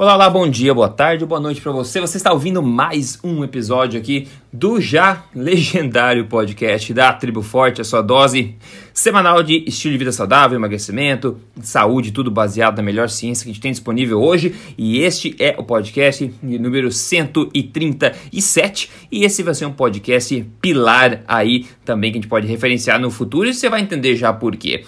[0.00, 2.00] Olá, olá, bom dia, boa tarde, boa noite para você.
[2.00, 7.84] Você está ouvindo mais um episódio aqui do já legendário podcast da Tribo Forte, a
[7.84, 8.54] sua dose
[8.94, 13.52] semanal de estilo de vida saudável, emagrecimento, saúde, tudo baseado na melhor ciência que a
[13.52, 14.54] gente tem disponível hoje.
[14.78, 18.90] E este é o podcast número 137.
[19.12, 23.10] E esse vai ser um podcast pilar aí também que a gente pode referenciar no
[23.10, 24.82] futuro e você vai entender já por quê.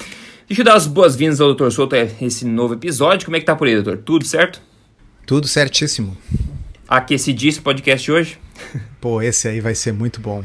[0.48, 1.68] Deixa eu dar as boas-vindas ao Dr.
[1.68, 3.26] Souto a esse novo episódio.
[3.26, 3.98] Como é que tá por aí, doutor?
[3.98, 4.71] Tudo certo?
[5.26, 6.16] Tudo certíssimo.
[6.88, 8.38] Aquecidíssimo podcast hoje?
[9.00, 10.42] Pô, esse aí vai ser muito bom.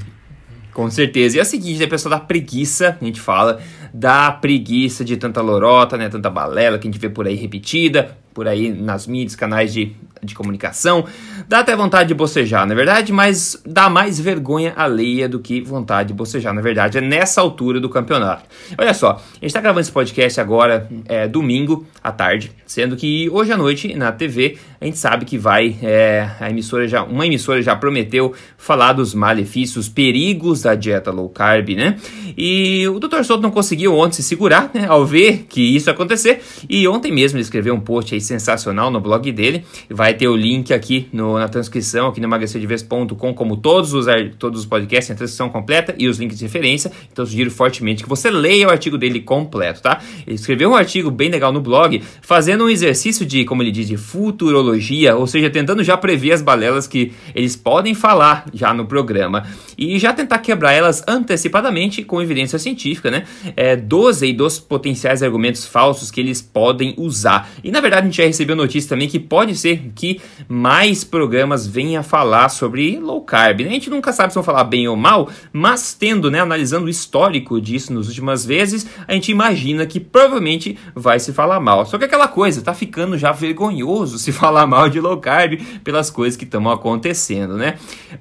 [0.72, 1.35] Com certeza.
[1.35, 3.59] E é o seguinte, a pessoa da preguiça, a gente fala
[3.91, 8.16] da preguiça de tanta lorota, né, tanta balela que a gente vê por aí repetida,
[8.34, 11.05] por aí nas mídias, canais de, de comunicação.
[11.48, 15.62] Dá até vontade de bocejar, na é verdade, mas dá mais vergonha alheia do que
[15.62, 18.43] vontade de bocejar, na verdade, é nessa altura do campeonato.
[18.77, 23.30] Olha só, a gente está gravando esse podcast agora, é, domingo à tarde, sendo que
[23.30, 27.26] hoje à noite na TV a gente sabe que vai, é, a emissora já, uma
[27.26, 31.98] emissora já prometeu falar dos malefícios, perigos da dieta low carb, né?
[32.37, 33.24] E o Dr.
[33.24, 37.37] Souto não conseguiu ontem se segurar, né, ao ver que isso acontecer, e ontem mesmo
[37.37, 39.65] ele escreveu um post aí sensacional no blog dele.
[39.90, 44.05] Vai ter o link aqui no, na transcrição, aqui no emagrecerdeves.com, como todos os,
[44.38, 46.91] todos os podcasts, a transcrição completa e os links de referência.
[47.12, 50.02] Então sugiro fortemente que você leia o artigo dele completo, tá?
[50.26, 53.88] Ele escreveu um artigo bem legal no blog, fazendo um exercício de, como ele diz,
[53.88, 58.86] de futurologia, ou seja, tentando já prever as balelas que eles podem falar já no
[58.86, 59.46] programa.
[59.77, 63.26] E já tentar quebrar elas antecipadamente com evidência científica, né?
[63.55, 67.50] É, 12 dos potenciais argumentos falsos que eles podem usar.
[67.64, 71.66] E na verdade a gente já recebeu notícia também que pode ser que mais programas
[71.66, 73.62] venham a falar sobre low carb.
[73.62, 73.69] Né?
[73.69, 76.90] A gente nunca sabe se vão falar bem ou mal, mas tendo, né, analisando o
[76.90, 81.85] histórico disso nas últimas vezes, a gente imagina que provavelmente vai se falar mal.
[81.85, 86.09] Só que aquela coisa, tá ficando já vergonhoso se falar mal de low carb pelas
[86.12, 87.75] coisas que estão acontecendo, né?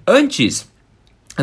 [0.07, 0.75] Antes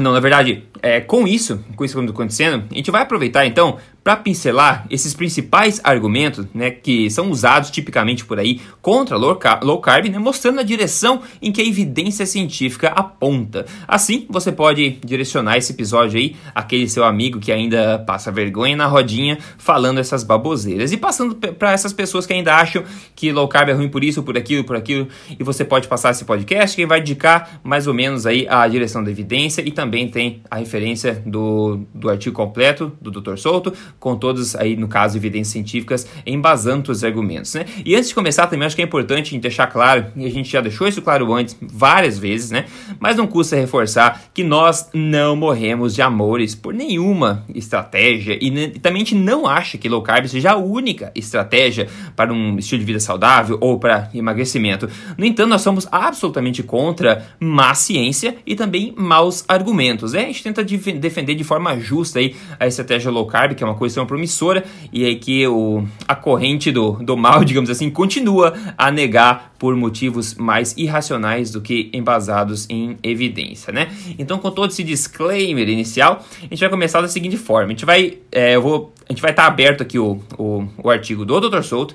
[0.01, 4.17] não, na verdade, é, com isso, com isso acontecendo, a gente vai aproveitar então para
[4.17, 9.35] pincelar esses principais argumentos né, que são usados tipicamente por aí contra low
[9.79, 13.65] carb, né, mostrando a direção em que a evidência científica aponta.
[13.87, 18.87] Assim, você pode direcionar esse episódio aí àquele seu amigo que ainda passa vergonha na
[18.87, 22.83] rodinha falando essas baboseiras e passando para essas pessoas que ainda acham
[23.15, 25.07] que low carb é ruim por isso, por aquilo, por aquilo,
[25.39, 29.03] e você pode passar esse podcast que vai indicar mais ou menos aí a direção
[29.03, 33.37] da evidência e também tem a referência do, do artigo completo do Dr.
[33.37, 37.65] Souto com todas aí, no caso, evidências científicas embasando os argumentos, né?
[37.85, 40.61] E antes de começar, também acho que é importante deixar claro, e a gente já
[40.61, 42.65] deixou isso claro antes várias vezes, né?
[42.99, 48.79] Mas não custa reforçar que nós não morremos de amores por nenhuma estratégia e, e
[48.79, 52.79] também a gente não acha que low carb seja a única estratégia para um estilo
[52.79, 54.89] de vida saudável ou para emagrecimento.
[55.17, 60.13] No entanto, nós somos absolutamente contra má ciência e também maus argumentos.
[60.13, 60.23] Né?
[60.23, 63.75] A gente tenta defender de forma justa aí a estratégia low carb, que é uma
[63.75, 64.63] coisa posição promissora
[64.93, 69.75] e aí que o, a corrente do, do mal, digamos assim, continua a negar por
[69.75, 73.89] motivos mais irracionais do que embasados em evidência, né?
[74.17, 77.85] Então, com todo esse disclaimer inicial, a gente vai começar da seguinte forma: a gente
[77.85, 81.39] vai, é, eu vou, a gente vai estar aberto aqui o, o, o artigo do
[81.39, 81.61] Dr.
[81.61, 81.93] Souto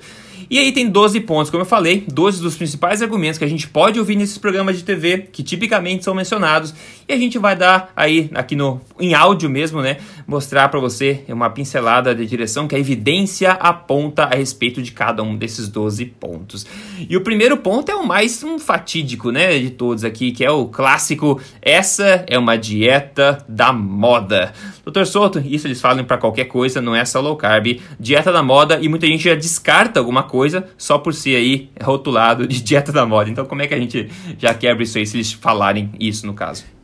[0.49, 3.67] e aí tem 12 pontos, como eu falei, 12 dos principais argumentos que a gente
[3.67, 6.73] pode ouvir nesses programas de TV que tipicamente são mencionados,
[7.07, 11.23] e a gente vai dar aí aqui no em áudio mesmo, né, mostrar para você
[11.29, 16.05] uma pincelada de direção que a evidência aponta a respeito de cada um desses 12
[16.05, 16.65] pontos.
[17.09, 20.51] E o primeiro ponto é o mais um fatídico, né, de todos aqui, que é
[20.51, 24.53] o clássico essa é uma dieta da moda.
[24.83, 28.41] Doutor Souto, isso eles falam para qualquer coisa, não é só low carb, dieta da
[28.41, 32.91] moda e muita gente já descarta alguma coisa só por ser aí rotulado de dieta
[32.91, 33.29] da moda.
[33.29, 36.33] Então, como é que a gente já quebra isso aí se eles falarem isso no
[36.33, 36.78] caso?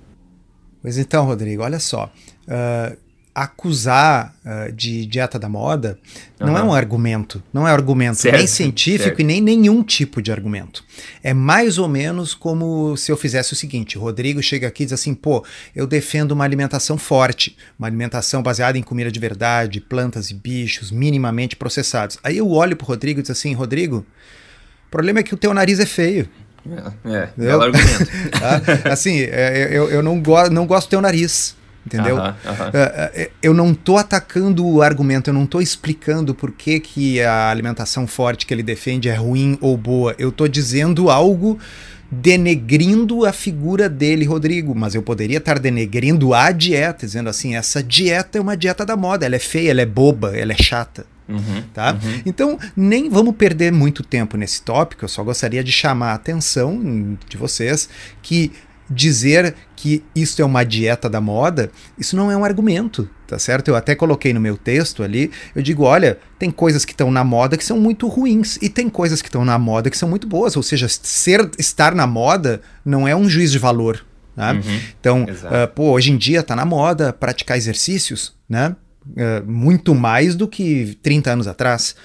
[0.85, 2.13] Pois então, Rodrigo, olha só.
[2.47, 2.95] Uh,
[3.33, 5.97] acusar uh, de dieta da moda
[6.39, 6.45] uhum.
[6.45, 9.19] não é um argumento, não é argumento certo, nem científico certo.
[9.19, 10.83] e nem nenhum tipo de argumento.
[11.23, 14.93] É mais ou menos como se eu fizesse o seguinte: Rodrigo chega aqui e diz
[14.93, 15.43] assim, pô,
[15.75, 20.91] eu defendo uma alimentação forte, uma alimentação baseada em comida de verdade, plantas e bichos,
[20.91, 22.19] minimamente processados.
[22.23, 24.05] Aí eu olho pro Rodrigo e diz assim, Rodrigo,
[24.87, 26.29] o problema é que o teu nariz é feio.
[27.05, 28.11] É, é belo argumento.
[28.41, 31.55] Ah, assim, é, eu, eu não, go não gosto do teu nariz.
[31.85, 32.17] entendeu?
[33.41, 38.07] eu não estou atacando o argumento, eu não estou explicando por que, que a alimentação
[38.07, 40.15] forte que ele defende é ruim ou boa.
[40.17, 41.59] Eu estou dizendo algo
[42.09, 47.81] denegrindo a figura dele, Rodrigo, mas eu poderia estar denegrindo a dieta, dizendo assim, essa
[47.81, 51.05] dieta é uma dieta da moda, ela é feia, ela é boba, ela é chata.
[51.27, 51.93] Uhum, tá?
[51.93, 52.21] Uhum.
[52.25, 57.17] Então, nem vamos perder muito tempo nesse tópico, eu só gostaria de chamar a atenção
[57.27, 57.89] de vocês
[58.21, 58.51] que
[58.89, 63.69] dizer que isso é uma dieta da moda, isso não é um argumento, tá certo?
[63.69, 67.23] Eu até coloquei no meu texto ali, eu digo, olha, tem coisas que estão na
[67.23, 70.27] moda que são muito ruins e tem coisas que estão na moda que são muito
[70.27, 74.05] boas, ou seja, ser estar na moda não é um juiz de valor,
[74.35, 74.53] né?
[74.53, 78.75] Uhum, então, uh, pô, hoje em dia tá na moda praticar exercícios, né?
[79.07, 81.95] Uh, muito mais do que 30 anos atrás.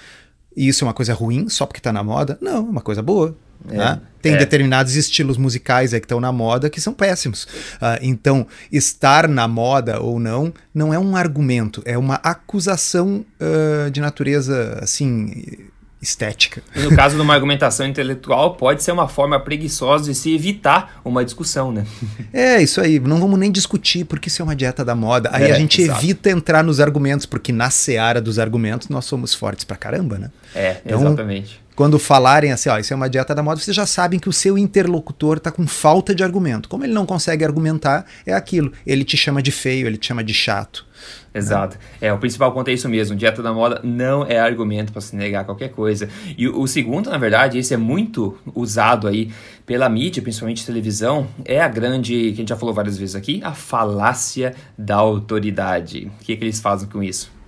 [0.55, 2.37] E isso é uma coisa ruim só porque tá na moda?
[2.41, 3.35] Não, é uma coisa boa.
[3.69, 4.01] É, né?
[4.21, 4.37] Tem é.
[4.37, 7.43] determinados estilos musicais aí que estão na moda que são péssimos.
[7.43, 13.89] Uh, então, estar na moda ou não não é um argumento, é uma acusação uh,
[13.89, 15.69] de natureza assim
[16.01, 16.63] estética.
[16.75, 20.99] E no caso de uma argumentação intelectual, pode ser uma forma preguiçosa de se evitar
[21.05, 21.85] uma discussão, né?
[22.33, 22.99] É, isso aí.
[22.99, 25.29] Não vamos nem discutir porque isso é uma dieta da moda.
[25.31, 25.99] Aí é, a gente exato.
[25.99, 30.31] evita entrar nos argumentos, porque na seara dos argumentos nós somos fortes pra caramba, né?
[30.55, 33.87] É, então, exatamente quando falarem assim, ó, isso é uma dieta da moda, vocês já
[33.87, 36.69] sabem que o seu interlocutor está com falta de argumento.
[36.69, 38.71] Como ele não consegue argumentar, é aquilo.
[38.85, 40.85] Ele te chama de feio, ele te chama de chato.
[41.33, 41.79] Exato.
[41.99, 42.09] É.
[42.09, 43.15] é, o principal ponto é isso mesmo.
[43.15, 46.07] Dieta da moda não é argumento para se negar qualquer coisa.
[46.37, 49.31] E o, o, segundo, na verdade, esse é muito usado aí
[49.65, 53.41] pela mídia, principalmente televisão, é a grande, que a gente já falou várias vezes aqui,
[53.43, 56.11] a falácia da autoridade.
[56.21, 57.40] O que, que eles fazem com isso?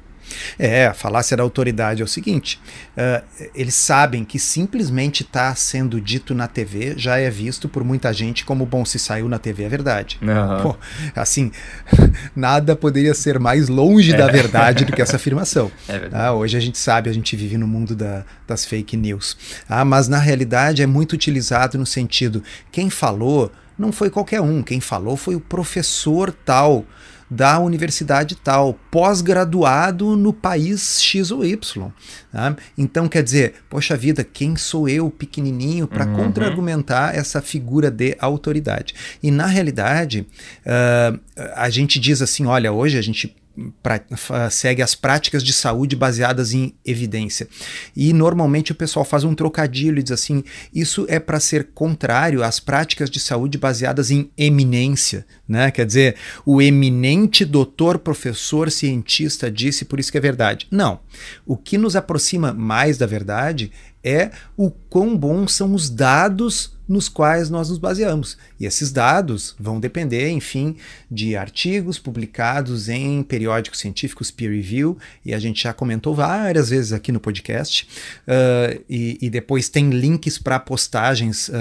[0.57, 2.59] É, a falácia da autoridade é o seguinte:
[2.97, 8.11] uh, eles sabem que simplesmente está sendo dito na TV já é visto por muita
[8.13, 10.19] gente como bom, se saiu na TV é verdade.
[10.21, 10.61] Uhum.
[10.61, 10.77] Pô,
[11.15, 11.51] assim,
[12.35, 14.17] nada poderia ser mais longe é.
[14.17, 15.71] da verdade do que essa afirmação.
[15.93, 19.37] É ah, hoje a gente sabe, a gente vive no mundo da, das fake news.
[19.67, 24.61] Ah, mas na realidade é muito utilizado no sentido: quem falou não foi qualquer um,
[24.61, 26.85] quem falou foi o professor tal
[27.33, 31.91] da universidade tal, pós-graduado no país X ou Y.
[32.31, 32.55] Tá?
[32.77, 36.15] Então, quer dizer, poxa vida, quem sou eu, pequenininho, para uhum.
[36.15, 38.93] contra-argumentar essa figura de autoridade?
[39.21, 40.27] E, na realidade,
[40.65, 41.19] uh,
[41.55, 43.35] a gente diz assim: olha, hoje a gente
[43.81, 44.01] pra,
[44.49, 47.47] segue as práticas de saúde baseadas em evidência.
[47.95, 52.43] E normalmente o pessoal faz um trocadilho e diz assim: isso é para ser contrário
[52.43, 55.25] às práticas de saúde baseadas em eminência.
[55.47, 55.71] Né?
[55.71, 56.15] Quer dizer,
[56.45, 60.67] o eminente doutor, professor, cientista disse, por isso que é verdade.
[60.71, 60.99] Não.
[61.45, 63.71] O que nos aproxima mais da verdade
[64.03, 68.37] é o quão bons são os dados nos quais nós nos baseamos.
[68.59, 70.75] E esses dados vão depender, enfim,
[71.09, 76.91] de artigos publicados em periódicos científicos peer review, e a gente já comentou várias vezes
[76.91, 77.87] aqui no podcast,
[78.27, 81.53] uh, e, e, depois tem links para postagens uh,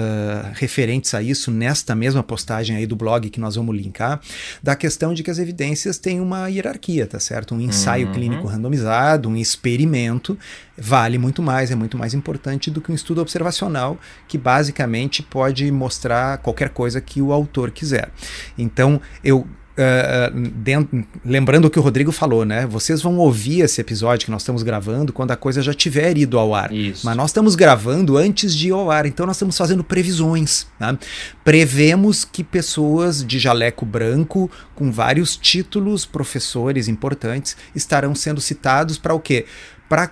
[0.53, 4.19] referentes a isso nesta mesma postagem aí do blog que nós vamos linkar,
[4.61, 7.55] da questão de que as evidências têm uma hierarquia, tá certo?
[7.55, 8.13] Um ensaio uhum.
[8.13, 10.37] clínico randomizado, um experimento,
[10.77, 13.97] vale muito mais, é muito mais importante do que um estudo observacional
[14.27, 18.11] que basicamente pode mostrar qualquer coisa que o autor quiser.
[18.57, 22.67] Então, eu Uh, dentro, lembrando o que o Rodrigo falou, né?
[22.67, 26.37] Vocês vão ouvir esse episódio que nós estamos gravando quando a coisa já tiver ido
[26.37, 26.71] ao ar.
[26.71, 27.03] Isso.
[27.03, 30.67] Mas nós estamos gravando antes de ir ao ar, então nós estamos fazendo previsões.
[30.79, 30.95] Né?
[31.43, 39.15] Prevemos que pessoas de jaleco branco, com vários títulos, professores importantes, estarão sendo citados para
[39.15, 39.47] o quê?
[39.89, 40.11] Para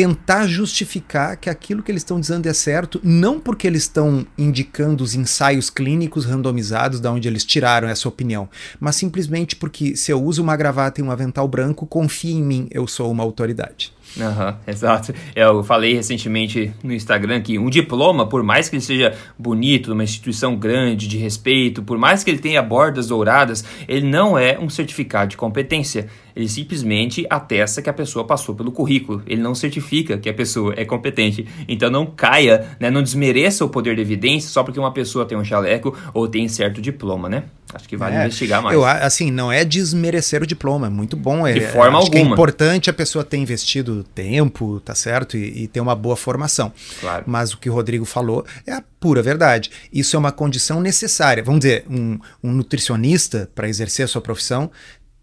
[0.00, 5.04] tentar justificar que aquilo que eles estão dizendo é certo, não porque eles estão indicando
[5.04, 8.48] os ensaios clínicos randomizados da onde eles tiraram essa opinião,
[8.80, 12.66] mas simplesmente porque se eu uso uma gravata e um avental branco, confie em mim,
[12.70, 13.92] eu sou uma autoridade.
[14.16, 15.14] Uhum, exato.
[15.34, 20.04] Eu falei recentemente no Instagram que um diploma, por mais que ele seja bonito, uma
[20.04, 24.68] instituição grande, de respeito, por mais que ele tenha bordas douradas, ele não é um
[24.68, 26.08] certificado de competência.
[26.34, 29.22] Ele simplesmente atesta que a pessoa passou pelo currículo.
[29.26, 31.46] Ele não certifica que a pessoa é competente.
[31.68, 35.36] Então não caia, né, não desmereça o poder de evidência só porque uma pessoa tem
[35.36, 37.44] um jaleco ou tem certo diploma, né?
[37.72, 38.74] Acho que vale é, investigar mais.
[38.74, 41.46] Eu, assim, não é desmerecer o diploma, é muito bom.
[41.46, 42.30] É, de forma acho alguma.
[42.30, 45.36] é importante a pessoa ter investido tempo, tá certo?
[45.36, 46.72] E, e, ter uma boa formação.
[47.00, 47.24] Claro.
[47.26, 49.70] Mas o que o Rodrigo falou é a pura verdade.
[49.92, 51.42] Isso é uma condição necessária.
[51.42, 54.70] Vamos dizer, um, um nutricionista, para exercer a sua profissão,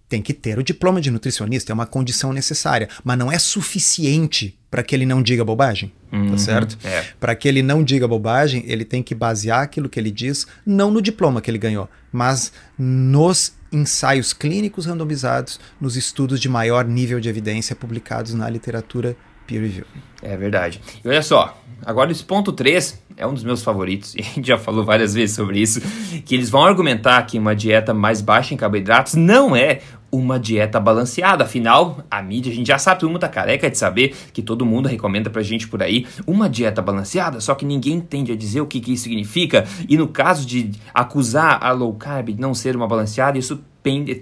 [0.10, 4.58] tem que ter o diploma de nutricionista, é uma condição necessária, mas não é suficiente
[4.72, 6.78] para que ele não diga bobagem, tá uhum, tá certo?
[6.84, 7.06] É.
[7.20, 10.92] Para que ele não diga bobagem, ele tem que basear aquilo que ele diz não
[10.92, 17.20] no diploma que ele ganhou, mas nos ensaios clínicos randomizados, nos estudos de maior nível
[17.20, 19.16] de evidência publicados na literatura
[19.48, 19.86] peer review.
[20.22, 20.82] É verdade.
[21.04, 24.48] E olha só, agora esse ponto 3 é um dos meus favoritos, e a gente
[24.48, 25.82] já falou várias vezes sobre isso,
[26.26, 29.80] que eles vão argumentar que uma dieta mais baixa em carboidratos não é
[30.12, 31.44] uma dieta balanceada.
[31.44, 34.66] Afinal, a mídia, a gente já sabe, todo mundo tá careca de saber que todo
[34.66, 38.62] mundo recomenda pra gente por aí uma dieta balanceada, só que ninguém tende a dizer
[38.62, 39.66] o que, que isso significa.
[39.88, 43.60] E no caso de acusar a low carb de não ser uma balanceada, isso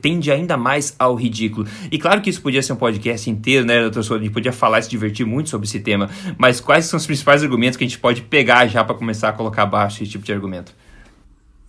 [0.02, 1.68] tende ainda mais ao ridículo.
[1.92, 4.22] E claro que isso podia ser um podcast inteiro, né, doutor Souza?
[4.22, 7.06] A gente podia falar e se divertir muito sobre esse tema, mas quais são os
[7.06, 10.26] principais argumentos que a gente pode pegar já para começar a colocar abaixo esse tipo
[10.26, 10.74] de argumento?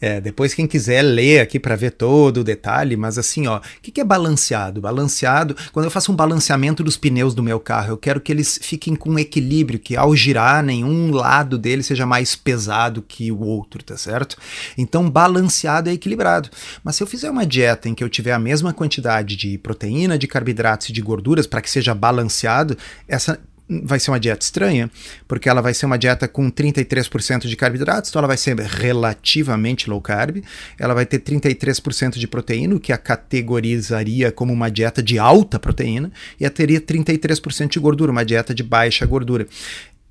[0.01, 3.63] É, depois quem quiser ler aqui para ver todo o detalhe, mas assim, ó, o
[3.81, 4.81] que, que, é balanceado?
[4.81, 8.59] Balanceado, quando eu faço um balanceamento dos pneus do meu carro, eu quero que eles
[8.63, 13.83] fiquem com equilíbrio, que ao girar nenhum lado dele seja mais pesado que o outro,
[13.83, 14.37] tá certo?
[14.77, 16.51] Então, balanceado é equilibrado.
[16.85, 20.19] Mas se eu fizer uma dieta em que eu tiver a mesma quantidade de proteína,
[20.19, 22.77] de carboidratos e de gorduras para que seja balanceado,
[23.09, 23.39] essa
[23.69, 24.91] vai ser uma dieta estranha,
[25.27, 29.91] porque ela vai ser uma dieta com 33% de carboidratos, então ela vai ser relativamente
[29.91, 30.43] low carb,
[30.79, 35.59] ela vai ter 33% de proteína, o que a categorizaria como uma dieta de alta
[35.59, 39.47] proteína, e ela teria 33% de gordura, uma dieta de baixa gordura.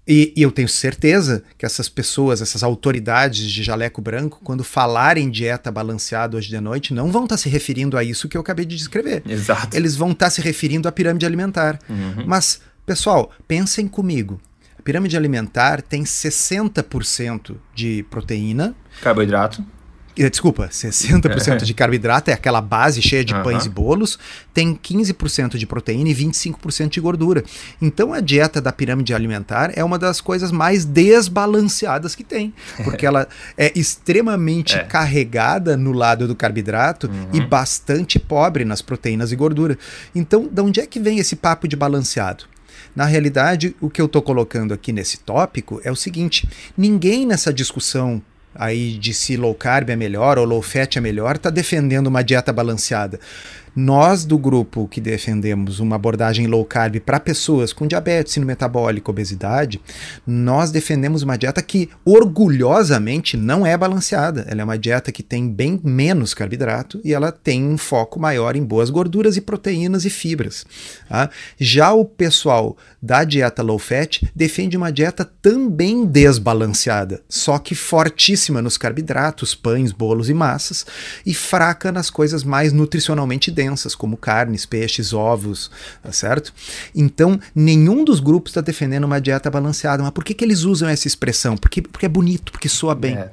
[0.07, 5.31] E, e, eu tenho certeza que essas pessoas, essas autoridades de jaleco branco, quando falarem
[5.31, 8.41] dieta balanceada hoje de noite, não vão estar tá se referindo a isso que eu
[8.41, 9.23] acabei de descrever.
[9.27, 9.75] Exato.
[9.75, 11.79] Eles vão estar tá se referindo à pirâmide alimentar.
[11.89, 12.23] Uhum.
[12.27, 14.39] Mas Pessoal, pensem comigo.
[14.77, 18.75] A pirâmide alimentar tem 60% de proteína.
[19.01, 19.65] Carboidrato.
[20.15, 23.43] Desculpa, 60% de carboidrato é aquela base cheia de uhum.
[23.43, 24.17] pães e bolos,
[24.53, 27.43] tem 15% de proteína e 25% de gordura.
[27.81, 33.03] Então a dieta da pirâmide alimentar é uma das coisas mais desbalanceadas que tem, porque
[33.07, 33.27] ela
[33.57, 34.83] é extremamente é.
[34.83, 37.29] carregada no lado do carboidrato uhum.
[37.33, 39.77] e bastante pobre nas proteínas e gordura.
[40.13, 42.45] Então, de onde é que vem esse papo de balanceado?
[42.95, 46.47] Na realidade, o que eu estou colocando aqui nesse tópico é o seguinte:
[46.77, 48.21] ninguém nessa discussão
[48.55, 52.23] aí de se low carb é melhor ou low fat é melhor está defendendo uma
[52.23, 53.19] dieta balanceada.
[53.75, 59.11] Nós do grupo que defendemos uma abordagem low carb para pessoas com diabetes, sino metabólico,
[59.11, 59.81] obesidade,
[60.25, 64.45] nós defendemos uma dieta que orgulhosamente não é balanceada.
[64.47, 68.55] Ela é uma dieta que tem bem menos carboidrato e ela tem um foco maior
[68.55, 70.65] em boas gorduras e proteínas e fibras.
[71.09, 71.29] Tá?
[71.59, 78.61] Já o pessoal da dieta low fat defende uma dieta também desbalanceada, só que fortíssima
[78.61, 80.85] nos carboidratos, pães, bolos e massas
[81.25, 83.64] e fraca nas coisas mais nutricionalmente densas
[83.95, 85.71] como carnes, peixes, ovos,
[86.03, 86.53] tá certo?
[86.93, 90.03] Então, nenhum dos grupos está defendendo uma dieta balanceada.
[90.03, 91.57] Mas por que, que eles usam essa expressão?
[91.57, 93.15] Porque, porque é bonito, porque soa bem.
[93.15, 93.31] É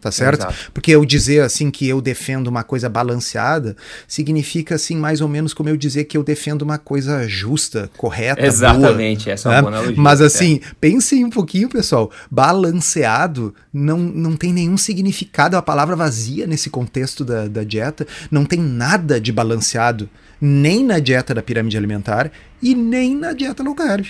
[0.00, 0.40] tá certo?
[0.40, 0.70] Exato.
[0.72, 3.76] Porque eu dizer assim que eu defendo uma coisa balanceada
[4.06, 8.44] significa assim mais ou menos como eu dizer que eu defendo uma coisa justa, correta,
[8.44, 9.62] Exatamente, boa, essa é uma né?
[9.62, 10.02] boa analogia.
[10.02, 10.74] Mas assim, é.
[10.80, 16.70] pensem um pouquinho, pessoal, balanceado não, não tem nenhum significado, é uma palavra vazia nesse
[16.70, 20.08] contexto da, da dieta, não tem nada de balanceado,
[20.40, 22.30] nem na dieta da pirâmide alimentar
[22.62, 24.06] e nem na dieta low carb.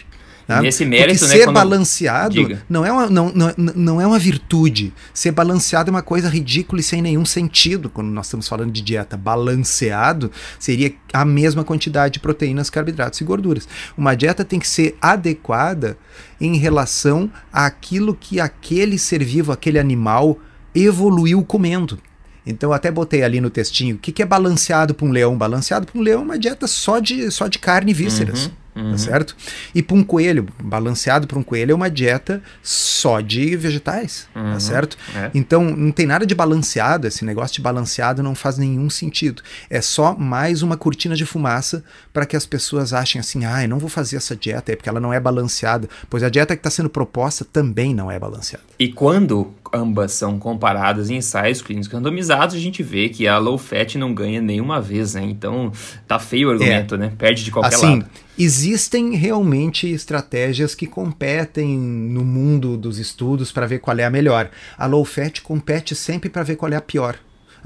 [0.49, 0.61] Né?
[0.61, 1.55] Nesse mérito, Porque né, ser quando...
[1.55, 4.95] balanceado não é, uma, não, não, não é uma virtude.
[5.13, 8.81] Ser balanceado é uma coisa ridícula e sem nenhum sentido quando nós estamos falando de
[8.81, 9.17] dieta.
[9.17, 13.69] Balanceado seria a mesma quantidade de proteínas, carboidratos e gorduras.
[13.99, 15.99] Uma dieta tem que ser adequada
[16.41, 20.39] em relação àquilo que aquele ser vivo, aquele animal
[20.73, 21.99] evoluiu comendo.
[22.47, 25.37] Então eu até botei ali no textinho o que, que é balanceado para um leão.
[25.37, 28.47] Balanceado para um leão é uma dieta só de, só de carne e vísceras.
[28.47, 28.53] Uhum.
[28.77, 28.91] Tá uhum.
[28.91, 29.35] Tá certo?
[29.75, 34.41] E para um coelho, balanceado para um coelho, é uma dieta só de vegetais, tá
[34.41, 34.53] uhum.
[34.53, 34.99] tá certo?
[35.15, 35.31] É.
[35.35, 39.43] Então não tem nada de balanceado, esse negócio de balanceado não faz nenhum sentido.
[39.71, 43.69] É só mais uma cortina de fumaça para que as pessoas achem assim, ah, eu
[43.69, 46.61] não vou fazer essa dieta aí porque ela não é balanceada, pois a dieta que
[46.61, 48.65] está sendo proposta também não é balanceada.
[48.79, 53.59] E quando ambas são comparadas em ensaios clínicos randomizados, a gente vê que a low
[53.59, 55.25] fat não ganha nenhuma vez, né?
[55.25, 55.73] Então
[56.07, 56.99] tá feio o argumento, é.
[56.99, 57.13] né?
[57.17, 58.07] Perde de qualquer assim, lado.
[58.39, 64.51] Existem realmente estratégias que competem no mundo dos estudos para ver qual é a melhor.
[64.77, 67.17] A low fat compete sempre para ver qual é a pior.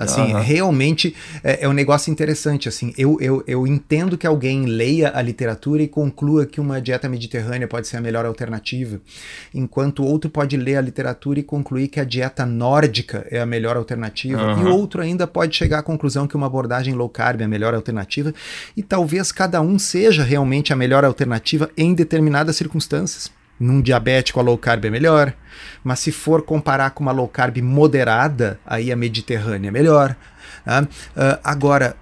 [0.00, 0.40] Assim, uhum.
[0.40, 1.14] realmente
[1.44, 2.68] é, é, um negócio interessante.
[2.68, 7.06] Assim, eu, eu, eu entendo que alguém leia a literatura e conclua que uma dieta
[7.06, 8.98] mediterrânea pode ser a melhor alternativa,
[9.54, 13.76] enquanto outro pode ler a literatura e concluir que a dieta nórdica é a melhor
[13.76, 14.68] alternativa, uhum.
[14.68, 17.74] e outro ainda pode chegar à conclusão que uma abordagem low carb é a melhor
[17.74, 18.32] alternativa,
[18.74, 24.42] e talvez cada um seja realmente a melhor alternativa em determinadas circunstâncias num diabético a
[24.42, 25.34] low carb é melhor,
[25.84, 30.16] mas se for comparar com uma low carb moderada, aí a mediterrânea é melhor.
[30.66, 31.94] Uh, agora,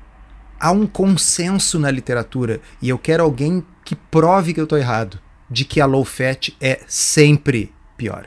[0.61, 5.19] há um consenso na literatura, e eu quero alguém que prove que eu estou errado,
[5.51, 8.27] de que a low fat é sempre pior.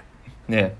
[0.49, 0.71] É.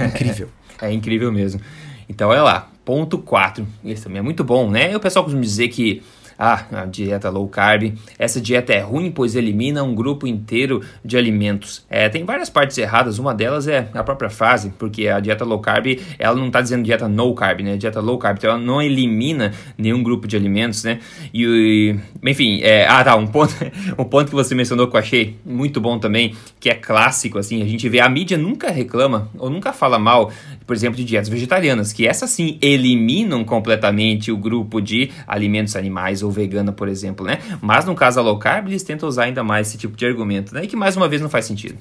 [0.00, 0.48] Incrível.
[0.80, 1.60] é incrível mesmo.
[2.08, 3.66] Então, olha lá, ponto 4.
[3.84, 4.92] Esse também é muito bom, né?
[4.92, 6.02] E o pessoal costuma dizer que
[6.38, 7.94] ah, a dieta low carb.
[8.18, 11.84] Essa dieta é ruim, pois elimina um grupo inteiro de alimentos.
[11.90, 15.58] É, tem várias partes erradas, uma delas é a própria frase, porque a dieta low
[15.58, 17.76] carb, ela não está dizendo dieta no carb, né?
[17.76, 21.00] Dieta low carb, então ela não elimina nenhum grupo de alimentos, né?
[21.34, 23.54] E, enfim, é, ah tá, um ponto,
[23.98, 27.62] um ponto que você mencionou que eu achei muito bom também, que é clássico, assim,
[27.62, 30.30] a gente vê, a mídia nunca reclama ou nunca fala mal,
[30.66, 36.22] por exemplo, de dietas vegetarianas, que essas sim eliminam completamente o grupo de alimentos animais
[36.30, 37.38] vegana, por exemplo, né?
[37.60, 40.54] Mas no caso da low carb, eles tentam usar ainda mais esse tipo de argumento,
[40.54, 40.64] né?
[40.64, 41.78] E que mais uma vez não faz sentido.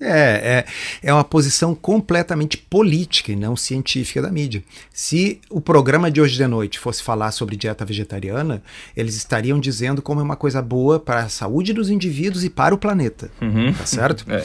[0.00, 0.64] É,
[1.02, 4.62] é, é uma posição completamente política e não científica da mídia.
[4.92, 8.62] Se o programa de hoje de noite fosse falar sobre dieta vegetariana,
[8.96, 12.74] eles estariam dizendo como é uma coisa boa para a saúde dos indivíduos e para
[12.74, 13.30] o planeta.
[13.40, 13.72] Uhum.
[13.72, 14.24] Tá certo?
[14.34, 14.44] É.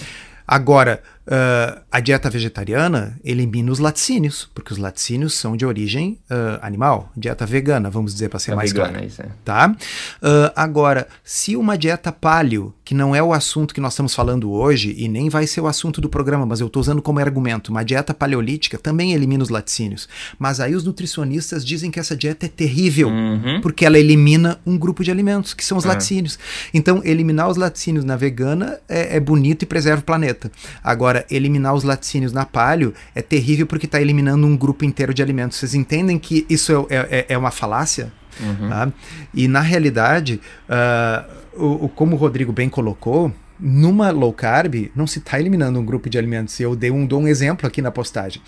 [0.51, 6.57] Agora, Uh, a dieta vegetariana elimina os laticínios, porque os laticínios são de origem uh,
[6.59, 7.11] animal.
[7.15, 9.05] Dieta vegana, vamos dizer para ser é mais vegana, claro.
[9.05, 9.29] Isso é.
[9.45, 9.69] Tá?
[9.69, 14.51] Uh, agora, se uma dieta paleo, que não é o assunto que nós estamos falando
[14.51, 17.69] hoje e nem vai ser o assunto do programa, mas eu estou usando como argumento,
[17.69, 20.09] uma dieta paleolítica também elimina os laticínios.
[20.39, 23.61] Mas aí os nutricionistas dizem que essa dieta é terrível, uhum.
[23.61, 25.89] porque ela elimina um grupo de alimentos, que são os é.
[25.89, 26.39] laticínios.
[26.73, 30.51] Então, eliminar os laticínios na vegana é, é bonito e preserva o planeta.
[30.83, 35.13] Agora, Agora, eliminar os laticínios na palio é terrível porque está eliminando um grupo inteiro
[35.13, 35.57] de alimentos.
[35.57, 38.11] Vocês entendem que isso é, é, é uma falácia?
[38.39, 38.69] Uhum.
[38.69, 38.91] Tá?
[39.33, 45.05] E na realidade, uh, o, o, como o Rodrigo bem colocou, numa low carb não
[45.05, 46.57] se está eliminando um grupo de alimentos.
[46.59, 48.41] Eu dei um, dou um exemplo aqui na postagem.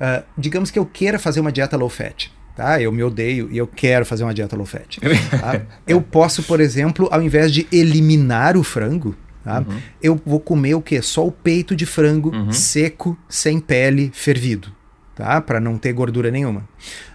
[0.00, 2.30] Uh, digamos que eu queira fazer uma dieta low fat.
[2.56, 2.82] Tá?
[2.82, 4.98] Eu me odeio e eu quero fazer uma dieta low fat.
[5.30, 5.62] Tá?
[5.86, 9.60] eu posso, por exemplo, ao invés de eliminar o frango, Tá?
[9.60, 9.78] Uhum.
[10.02, 11.00] Eu vou comer o que?
[11.02, 12.52] Só o peito de frango uhum.
[12.52, 14.76] seco, sem pele, fervido.
[15.14, 15.40] Tá?
[15.40, 16.68] Para não ter gordura nenhuma.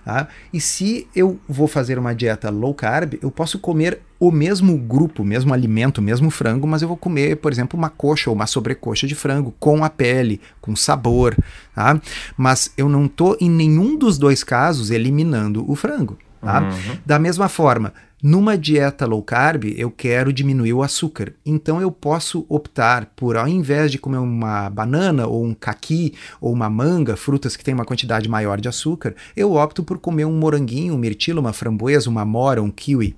[0.03, 0.27] Tá?
[0.51, 5.21] E se eu vou fazer uma dieta low carb, eu posso comer o mesmo grupo,
[5.21, 8.35] o mesmo alimento, o mesmo frango, mas eu vou comer, por exemplo, uma coxa ou
[8.35, 11.37] uma sobrecoxa de frango com a pele, com sabor.
[11.73, 11.99] Tá?
[12.35, 16.17] Mas eu não estou em nenhum dos dois casos eliminando o frango.
[16.41, 16.61] Tá?
[16.61, 16.97] Uhum.
[17.05, 21.33] Da mesma forma, numa dieta low carb, eu quero diminuir o açúcar.
[21.45, 26.53] Então eu posso optar por, ao invés de comer uma banana ou um caqui ou
[26.53, 30.37] uma manga, frutas que têm uma quantidade maior de açúcar, eu opto por comer um
[30.37, 33.13] moranguinho, um mirtilo, uma framboesa, uma mora, um kiwi.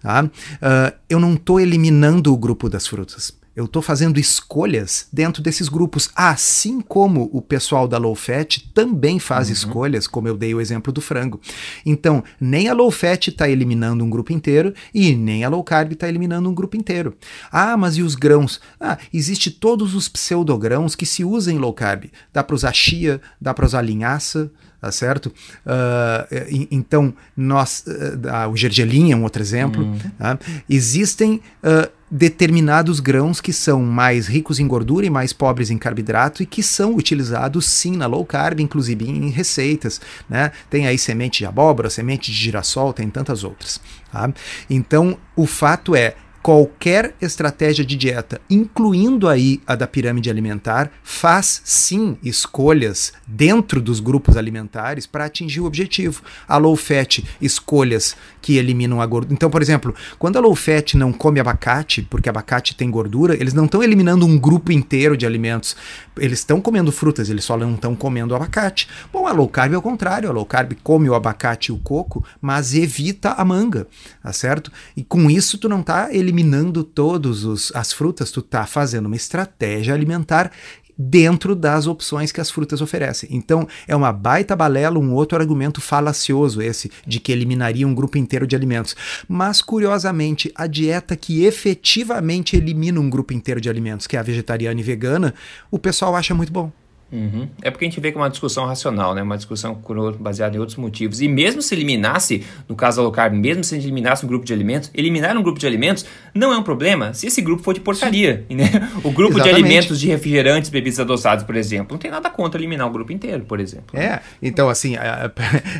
[0.00, 0.24] Tá?
[0.24, 3.36] Uh, eu não estou eliminando o grupo das frutas.
[3.56, 9.18] Eu estou fazendo escolhas dentro desses grupos, assim como o pessoal da low fat também
[9.18, 9.54] faz uhum.
[9.54, 11.40] escolhas, como eu dei o exemplo do frango.
[11.84, 15.92] Então, nem a low fat está eliminando um grupo inteiro e nem a low carb
[15.92, 17.16] está eliminando um grupo inteiro.
[17.50, 18.60] Ah, mas e os grãos?
[18.78, 22.10] Ah, existe todos os pseudogrãos que se usam em low carb.
[22.34, 25.32] Dá para usar chia, dá para usar linhaça, tá certo?
[25.64, 29.96] Uh, então, nós, uh, o gergelim é um outro exemplo.
[30.18, 30.38] Tá?
[30.68, 36.42] Existem uh, determinados grãos que são mais ricos em gordura e mais pobres em carboidrato
[36.42, 40.00] e que são utilizados sim na low carb, inclusive em receitas.
[40.28, 40.52] Né?
[40.70, 43.80] Tem aí semente de abóbora, semente de girassol, tem tantas outras.
[44.12, 44.32] Tá?
[44.70, 46.14] Então, o fato é
[46.46, 53.98] qualquer estratégia de dieta, incluindo aí a da pirâmide alimentar, faz sim escolhas dentro dos
[53.98, 56.22] grupos alimentares para atingir o objetivo.
[56.46, 59.34] A low fat, escolhas que eliminam a gordura.
[59.34, 63.52] Então, por exemplo, quando a low fat não come abacate, porque abacate tem gordura, eles
[63.52, 65.74] não estão eliminando um grupo inteiro de alimentos.
[66.16, 68.88] Eles estão comendo frutas, eles só não estão comendo abacate.
[69.12, 70.28] Bom, a low carb é o contrário.
[70.28, 73.88] A low carb come o abacate e o coco, mas evita a manga,
[74.22, 74.70] tá certo?
[74.96, 79.16] E com isso tu não está eliminando eliminando todas as frutas, tu está fazendo uma
[79.16, 80.52] estratégia alimentar
[80.98, 83.28] dentro das opções que as frutas oferecem.
[83.32, 88.16] Então, é uma baita balela, um outro argumento falacioso esse de que eliminaria um grupo
[88.16, 88.96] inteiro de alimentos.
[89.28, 94.22] Mas, curiosamente, a dieta que efetivamente elimina um grupo inteiro de alimentos, que é a
[94.22, 95.34] vegetariana e vegana,
[95.70, 96.72] o pessoal acha muito bom.
[97.10, 97.48] Uhum.
[97.62, 99.22] É porque a gente vê que é uma discussão racional, né?
[99.22, 99.80] Uma discussão
[100.18, 101.20] baseada em outros motivos.
[101.20, 105.36] E mesmo se eliminasse, no caso carb, mesmo se eliminasse um grupo de alimentos, eliminar
[105.36, 108.44] um grupo de alimentos não é um problema se esse grupo for de porcaria.
[108.50, 108.90] Né?
[109.04, 109.42] O grupo Exatamente.
[109.42, 113.12] de alimentos de refrigerantes, bebidas adoçadas, por exemplo, não tem nada contra eliminar o grupo
[113.12, 113.98] inteiro, por exemplo.
[113.98, 115.30] É, então assim, é,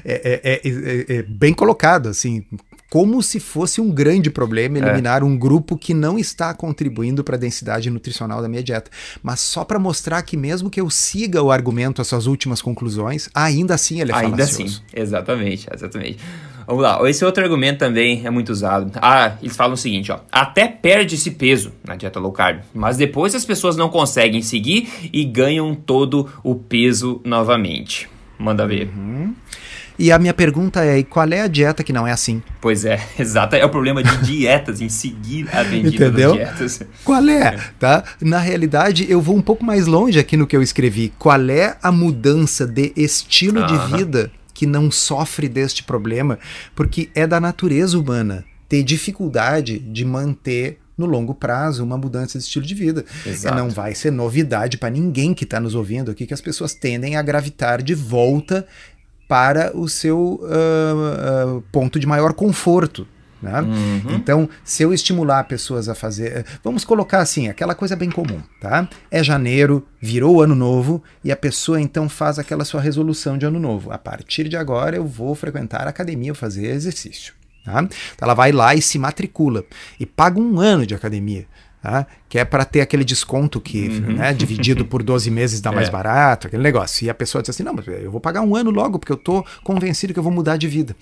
[0.04, 2.44] é, é, é bem colocado, assim,
[2.90, 5.25] como se fosse um grande problema eliminar é.
[5.25, 8.90] um grupo que não está contribuindo para a densidade nutricional da minha dieta.
[9.22, 13.29] Mas só para mostrar que mesmo que eu siga o argumento, as suas últimas conclusões,
[13.35, 14.62] ainda assim ele é ainda falacioso.
[14.62, 16.18] Ainda assim, exatamente, exatamente.
[16.66, 18.90] Vamos lá, esse outro argumento também é muito usado.
[18.96, 23.37] Ah, eles falam o seguinte, ó, até perde-se peso na dieta low carb, mas depois
[23.37, 28.09] as pessoas não conseguem seguir e ganham todo o peso novamente.
[28.37, 28.88] Manda ver.
[28.88, 29.33] Uhum.
[29.98, 32.42] E a minha pergunta é: qual é a dieta que não é assim?
[32.61, 33.56] Pois é, exato.
[33.56, 36.32] É o problema de dietas, em seguir a vendida Entendeu?
[36.32, 36.80] dietas.
[37.04, 37.59] Qual é?
[37.78, 38.04] Tá?
[38.20, 41.12] Na realidade, eu vou um pouco mais longe aqui no que eu escrevi.
[41.18, 46.38] Qual é a mudança de estilo de vida que não sofre deste problema?
[46.74, 52.44] Porque é da natureza humana ter dificuldade de manter no longo prazo uma mudança de
[52.44, 53.04] estilo de vida.
[53.24, 53.54] Exato.
[53.54, 57.16] Não vai ser novidade para ninguém que está nos ouvindo aqui que as pessoas tendem
[57.16, 58.66] a gravitar de volta
[59.28, 63.06] para o seu uh, uh, ponto de maior conforto.
[63.42, 63.60] Né?
[63.60, 64.14] Uhum.
[64.14, 66.44] Então, se eu estimular pessoas a fazer.
[66.64, 68.88] Vamos colocar assim, aquela coisa bem comum, tá?
[69.10, 73.44] É janeiro, virou o ano novo, e a pessoa então faz aquela sua resolução de
[73.44, 73.92] ano novo.
[73.92, 77.34] A partir de agora eu vou frequentar a academia, fazer exercício.
[77.64, 77.82] Tá?
[77.82, 79.64] Então ela vai lá e se matricula
[79.98, 81.46] e paga um ano de academia.
[81.82, 82.06] Tá?
[82.28, 84.16] que é para ter aquele desconto que, uhum.
[84.16, 85.74] né, dividido por 12 meses dá é.
[85.74, 87.04] mais barato, aquele negócio.
[87.04, 89.16] E a pessoa diz assim: não, mas eu vou pagar um ano logo, porque eu
[89.16, 90.96] estou convencido que eu vou mudar de vida.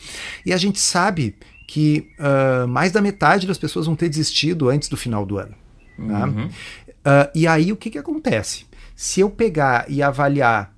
[0.45, 4.89] E a gente sabe que uh, mais da metade das pessoas vão ter desistido antes
[4.89, 5.55] do final do ano.
[5.97, 6.27] Tá?
[6.27, 6.47] Uhum.
[6.47, 8.67] Uh, e aí o que, que acontece?
[8.95, 10.74] Se eu pegar e avaliar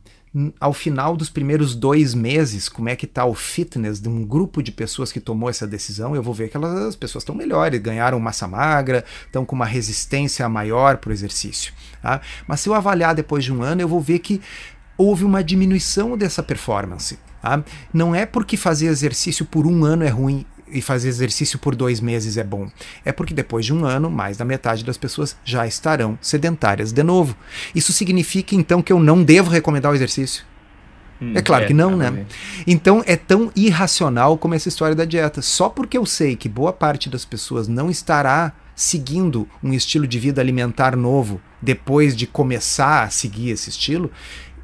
[0.60, 4.62] ao final dos primeiros dois meses, como é que está o fitness de um grupo
[4.62, 7.80] de pessoas que tomou essa decisão, eu vou ver que elas, as pessoas estão melhores,
[7.80, 11.72] ganharam massa magra, estão com uma resistência maior para o exercício.
[12.02, 12.20] Tá?
[12.46, 14.40] Mas se eu avaliar depois de um ano, eu vou ver que
[14.98, 17.18] houve uma diminuição dessa performance.
[17.40, 17.64] Tá?
[17.92, 22.00] Não é porque fazer exercício por um ano é ruim e fazer exercício por dois
[22.00, 22.68] meses é bom.
[23.04, 27.02] É porque depois de um ano, mais da metade das pessoas já estarão sedentárias de
[27.02, 27.36] novo.
[27.74, 30.44] Isso significa então que eu não devo recomendar o exercício?
[31.20, 32.26] Hum, é claro é, que não, né?
[32.66, 35.40] Então é tão irracional como essa história da dieta.
[35.40, 40.18] Só porque eu sei que boa parte das pessoas não estará seguindo um estilo de
[40.18, 44.10] vida alimentar novo depois de começar a seguir esse estilo,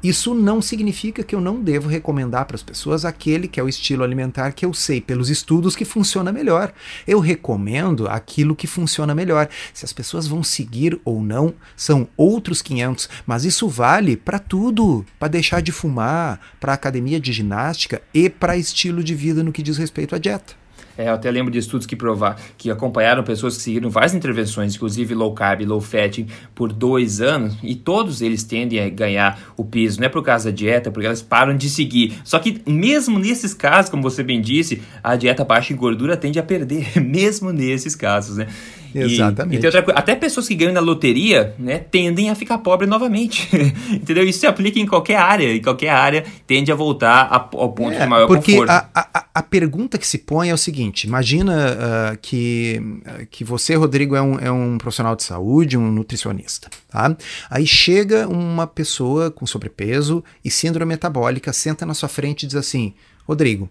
[0.03, 3.69] isso não significa que eu não devo recomendar para as pessoas aquele que é o
[3.69, 6.73] estilo alimentar que eu sei pelos estudos que funciona melhor.
[7.07, 9.47] Eu recomendo aquilo que funciona melhor.
[9.73, 15.05] Se as pessoas vão seguir ou não, são outros 500, mas isso vale para tudo,
[15.17, 19.63] para deixar de fumar, para academia de ginástica e para estilo de vida no que
[19.63, 20.62] diz respeito à dieta.
[20.97, 24.75] É, eu até lembro de estudos que provar, que acompanharam pessoas que seguiram várias intervenções,
[24.75, 29.65] inclusive low carb, low fat, por dois anos, e todos eles tendem a ganhar o
[29.65, 29.99] peso.
[29.99, 32.13] Não é por causa da dieta, porque elas param de seguir.
[32.23, 36.39] Só que mesmo nesses casos, como você bem disse, a dieta baixa em gordura tende
[36.39, 38.47] a perder, mesmo nesses casos, né?
[38.93, 39.63] Exatamente.
[39.63, 43.49] E, e coisa, até pessoas que ganham na loteria, né, tendem a ficar pobre novamente.
[43.91, 44.23] Entendeu?
[44.23, 45.53] Isso se aplica em qualquer área.
[45.53, 48.69] Em qualquer área tende a voltar ao ponto é, de maior porque conforto.
[48.69, 53.43] A, a, a pergunta que se põe é o seguinte: imagina uh, que, uh, que
[53.43, 56.69] você, Rodrigo, é um, é um profissional de saúde, um nutricionista.
[56.89, 57.15] Tá?
[57.49, 62.55] Aí chega uma pessoa com sobrepeso e síndrome metabólica, senta na sua frente e diz
[62.55, 62.93] assim:
[63.25, 63.69] Rodrigo,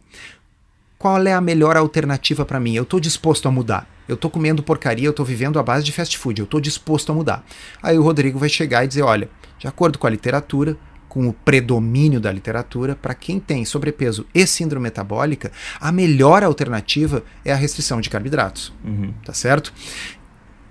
[1.02, 2.74] qual é a melhor alternativa para mim?
[2.74, 3.88] Eu estou disposto a mudar.
[4.06, 7.10] Eu estou comendo porcaria, eu estou vivendo à base de fast food, eu estou disposto
[7.10, 7.44] a mudar.
[7.82, 10.76] Aí o Rodrigo vai chegar e dizer: olha, de acordo com a literatura,
[11.08, 17.24] com o predomínio da literatura, para quem tem sobrepeso e síndrome metabólica, a melhor alternativa
[17.44, 18.72] é a restrição de carboidratos.
[18.84, 19.12] Uhum.
[19.24, 19.72] Tá certo?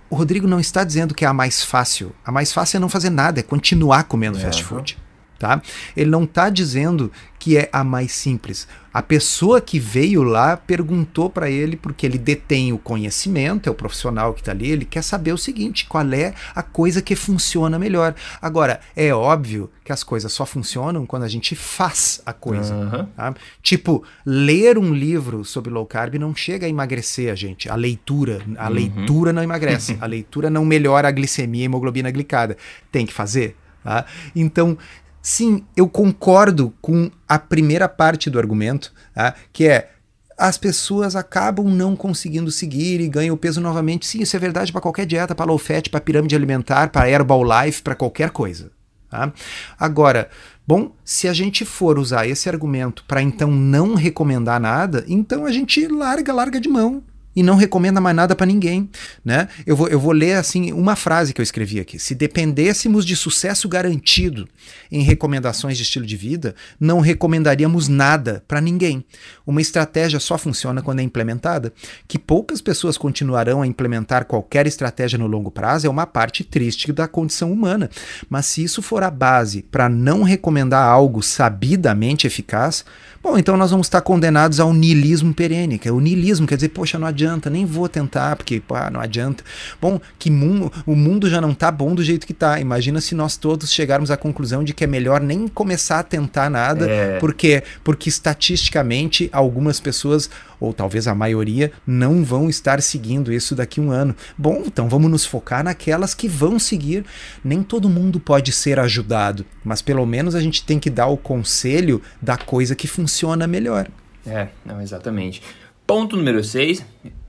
[0.10, 2.16] O Rodrigo não está dizendo que é a mais fácil.
[2.24, 4.42] A mais fácil é não fazer nada, é continuar comendo é.
[4.42, 4.98] fast food.
[5.42, 5.60] Tá?
[5.98, 8.68] Ele não está dizendo que é a mais simples.
[8.94, 13.74] A pessoa que veio lá perguntou para ele, porque ele detém o conhecimento, é o
[13.74, 17.80] profissional que está ali, ele quer saber o seguinte: qual é a coisa que funciona
[17.80, 18.14] melhor.
[18.40, 22.76] Agora, é óbvio que as coisas só funcionam quando a gente faz a coisa.
[22.76, 23.06] Uhum.
[23.06, 23.34] Tá?
[23.64, 27.68] Tipo, ler um livro sobre low carb não chega a emagrecer a gente.
[27.68, 28.76] A leitura, a uhum.
[28.76, 29.98] leitura não emagrece.
[30.00, 32.56] a leitura não melhora a glicemia e a hemoglobina glicada.
[32.92, 33.56] Tem que fazer.
[33.84, 34.06] Tá?
[34.36, 34.78] Então,
[35.22, 39.36] Sim, eu concordo com a primeira parte do argumento, tá?
[39.54, 39.90] que é
[40.38, 44.08] as pessoas acabam não conseguindo seguir e ganham peso novamente.
[44.08, 47.44] Sim, isso é verdade para qualquer dieta, para low fat, para pirâmide alimentar, para herbal
[47.44, 48.72] life, para qualquer coisa.
[49.08, 49.32] Tá?
[49.78, 50.30] Agora,
[50.66, 55.52] bom, se a gente for usar esse argumento para então não recomendar nada, então a
[55.52, 57.04] gente larga, larga de mão
[57.36, 58.90] e não recomenda mais nada para ninguém,
[59.24, 59.48] né?
[59.66, 61.98] Eu vou, eu vou ler assim uma frase que eu escrevi aqui.
[61.98, 64.48] Se dependêssemos de sucesso garantido
[64.92, 69.04] em recomendações de estilo de vida, não recomendaríamos nada para ninguém.
[69.46, 71.74] Uma estratégia só funciona quando é implementada.
[72.08, 76.92] Que poucas pessoas continuarão a implementar qualquer estratégia no longo prazo é uma parte triste
[76.92, 77.90] da condição humana.
[78.30, 82.84] Mas se isso for a base para não recomendar algo sabidamente eficaz,
[83.24, 86.70] Bom, então nós vamos estar condenados ao niilismo perene, que é o niilismo, quer dizer,
[86.70, 89.44] poxa, não adianta, nem vou tentar, porque pá, não adianta.
[89.80, 92.60] Bom, que mundo, o mundo já não está bom do jeito que está.
[92.60, 96.50] Imagina se nós todos chegarmos à conclusão de que é melhor nem começar a tentar
[96.50, 97.20] nada, é.
[97.20, 100.28] porque porque estatisticamente algumas pessoas
[100.60, 104.16] ou talvez a maioria, não vão estar seguindo isso daqui a um ano.
[104.38, 107.04] Bom, então vamos nos focar naquelas que vão seguir.
[107.44, 111.18] Nem todo mundo pode ser ajudado, mas pelo menos a gente tem que dar o
[111.18, 113.11] conselho da coisa que funciona
[113.48, 113.88] melhor.
[114.26, 115.42] É, não, exatamente.
[115.86, 116.86] Ponto número 6,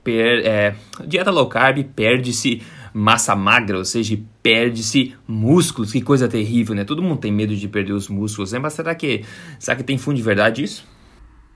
[0.07, 2.61] é, dieta low carb perde-se
[2.93, 5.91] massa magra, ou seja, perde-se músculos.
[5.91, 6.83] Que coisa terrível, né?
[6.83, 8.59] Todo mundo tem medo de perder os músculos, né?
[8.59, 9.23] Mas será que,
[9.59, 10.87] será que tem fundo de verdade isso?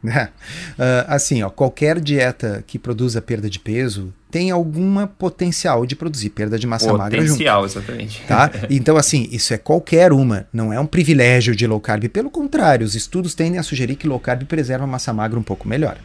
[0.04, 0.30] Uh,
[1.08, 6.60] assim, ó, qualquer dieta que produza perda de peso tem alguma potencial de produzir perda
[6.60, 8.22] de massa potencial, magra Potencial, exatamente.
[8.28, 8.52] Tá?
[8.70, 12.08] Então, assim, isso é qualquer uma, não é um privilégio de low carb.
[12.10, 15.44] Pelo contrário, os estudos tendem a sugerir que low carb preserva a massa magra um
[15.44, 15.98] pouco melhor.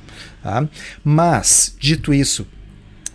[0.42, 0.66] Tá?
[1.05, 2.46] Mas, dito isso,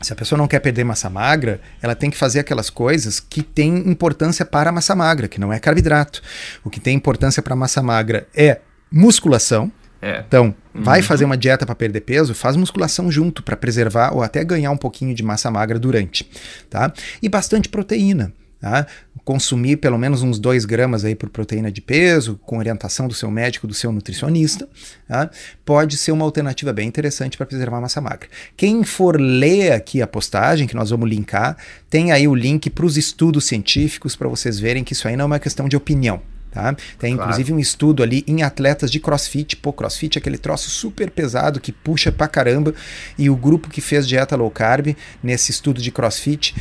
[0.01, 3.41] se a pessoa não quer perder massa magra, ela tem que fazer aquelas coisas que
[3.41, 6.21] têm importância para a massa magra, que não é carboidrato.
[6.63, 8.59] O que tem importância para a massa magra é
[8.91, 9.71] musculação,
[10.07, 10.23] é.
[10.25, 11.05] Então, vai uhum.
[11.05, 14.77] fazer uma dieta para perder peso, faz musculação junto para preservar ou até ganhar um
[14.77, 16.29] pouquinho de massa magra durante,
[16.69, 16.93] tá?
[17.21, 18.33] E bastante proteína.
[18.59, 18.87] Tá?
[19.23, 23.29] Consumir pelo menos uns 2 gramas aí por proteína de peso, com orientação do seu
[23.29, 24.67] médico, do seu nutricionista,
[25.07, 25.29] tá?
[25.63, 28.27] pode ser uma alternativa bem interessante para preservar a massa magra.
[28.55, 31.55] Quem for ler aqui a postagem, que nós vamos linkar,
[31.87, 35.23] tem aí o link para os estudos científicos para vocês verem que isso aí não
[35.23, 36.19] é uma questão de opinião.
[36.57, 36.75] Tá?
[36.97, 37.29] Tem claro.
[37.29, 39.55] inclusive um estudo ali em atletas de crossfit.
[39.57, 42.73] Pô, crossfit é aquele troço super pesado que puxa pra caramba.
[43.15, 46.55] E o grupo que fez dieta low carb nesse estudo de crossfit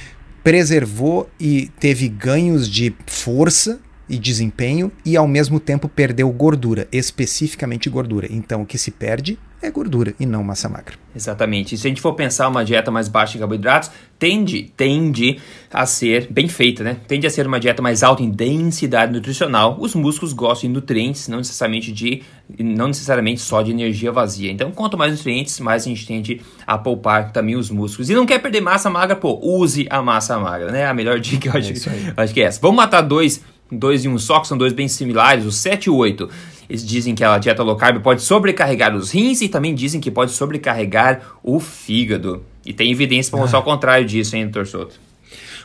[0.44, 7.88] preservou e teve ganhos de força e desempenho e ao mesmo tempo perdeu gordura, especificamente
[7.88, 8.28] gordura.
[8.30, 10.94] Então o que se perde é gordura e não massa magra.
[11.14, 11.74] Exatamente.
[11.74, 15.38] E se a gente for pensar uma dieta mais baixa em carboidratos, tende, tende
[15.72, 16.96] a ser bem feita, né?
[17.08, 19.76] Tende a ser uma dieta mais alta em densidade nutricional.
[19.80, 22.22] Os músculos gostam de nutrientes, não necessariamente de
[22.58, 24.52] não necessariamente só de energia vazia.
[24.52, 28.10] Então, quanto mais nutrientes, mais a gente tende a poupar também os músculos.
[28.10, 30.86] E não quer perder massa magra, pô, use a massa magra, né?
[30.86, 32.60] A melhor dica eu acho, é acho que é essa.
[32.60, 35.90] Vamos matar dois dois em um só, que são dois bem similares, o 7 e
[35.90, 36.28] o 8.
[36.68, 40.11] Eles dizem que a dieta low carb pode sobrecarregar os rins e também dizem que
[40.11, 42.42] pode sobrecarregar o fígado.
[42.64, 43.62] E tem evidência para mostrar ah.
[43.62, 45.07] o contrário disso, hein, doutor Souto?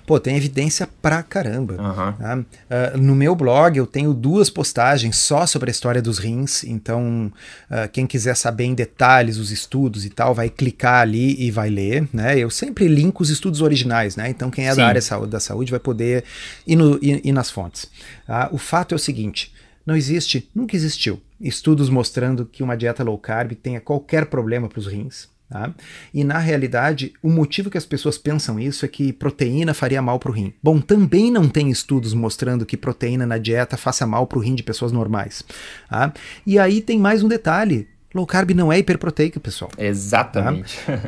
[0.05, 1.73] Pô, tem evidência pra caramba.
[1.75, 2.13] Uhum.
[2.13, 2.37] Tá?
[2.37, 7.31] Uh, no meu blog eu tenho duas postagens só sobre a história dos rins, então
[7.69, 11.69] uh, quem quiser saber em detalhes os estudos e tal, vai clicar ali e vai
[11.69, 12.37] ler, né?
[12.37, 14.29] Eu sempre linko os estudos originais, né?
[14.29, 14.77] Então quem é Sim.
[14.77, 16.23] da área da saúde vai poder
[16.65, 17.85] ir, no, ir, ir nas fontes.
[18.27, 19.53] Uh, o fato é o seguinte,
[19.85, 24.79] não existe, nunca existiu, estudos mostrando que uma dieta low carb tenha qualquer problema para
[24.79, 25.29] os rins.
[25.49, 25.73] Tá?
[26.13, 30.17] E na realidade, o motivo que as pessoas pensam isso é que proteína faria mal
[30.17, 30.53] para o rim.
[30.63, 34.55] Bom, também não tem estudos mostrando que proteína na dieta faça mal para o rim
[34.55, 35.43] de pessoas normais.
[35.89, 36.13] Tá?
[36.47, 39.69] E aí tem mais um detalhe: low carb não é hiperproteico, pessoal.
[39.77, 40.79] Exatamente.
[40.85, 41.01] Tá?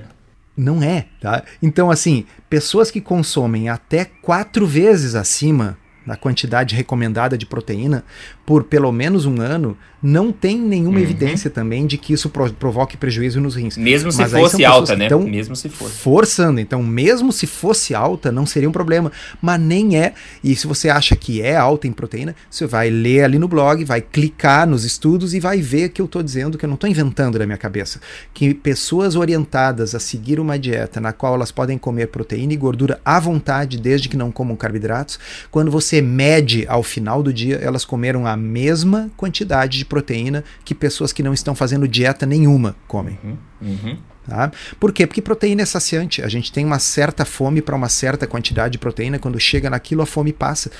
[0.55, 1.43] Não é, tá?
[1.61, 8.03] Então, assim, pessoas que consomem até quatro vezes acima da quantidade recomendada de proteína
[8.45, 11.03] por pelo menos um ano, não tem nenhuma uhum.
[11.03, 13.77] evidência também de que isso provoque prejuízo nos rins.
[13.77, 15.07] Mesmo se Mas fosse alta, né?
[15.09, 15.93] Mesmo se fosse.
[15.93, 16.59] Forçando.
[16.59, 19.13] Então, mesmo se fosse alta, não seria um problema.
[19.41, 20.13] Mas nem é.
[20.43, 23.85] E se você acha que é alta em proteína, você vai ler ali no blog,
[23.85, 26.89] vai clicar nos estudos e vai ver que eu estou dizendo, que eu não estou
[26.89, 28.01] inventando da minha cabeça.
[28.33, 32.99] Que pessoas orientadas a seguir uma dieta na qual elas podem comer proteína e gordura
[33.05, 35.17] à vontade, desde que não comam carboidratos,
[35.49, 40.43] quando você mede ao final do dia, elas comeram a a mesma quantidade de proteína
[40.65, 43.17] que pessoas que não estão fazendo dieta nenhuma comem.
[43.23, 43.97] Uhum, uhum.
[44.27, 44.51] Tá?
[44.79, 45.05] Por quê?
[45.05, 46.21] Porque proteína é saciante.
[46.21, 49.19] A gente tem uma certa fome para uma certa quantidade de proteína.
[49.19, 50.71] Quando chega naquilo, a fome passa.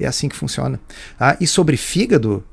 [0.00, 0.80] É assim que funciona.
[1.16, 1.36] Tá?
[1.40, 2.44] E sobre fígado,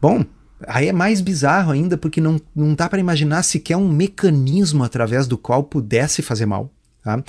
[0.00, 0.24] bom,
[0.66, 5.26] aí é mais bizarro ainda, porque não, não dá para imaginar sequer um mecanismo através
[5.26, 6.72] do qual pudesse fazer mal.
[7.02, 7.22] Tá?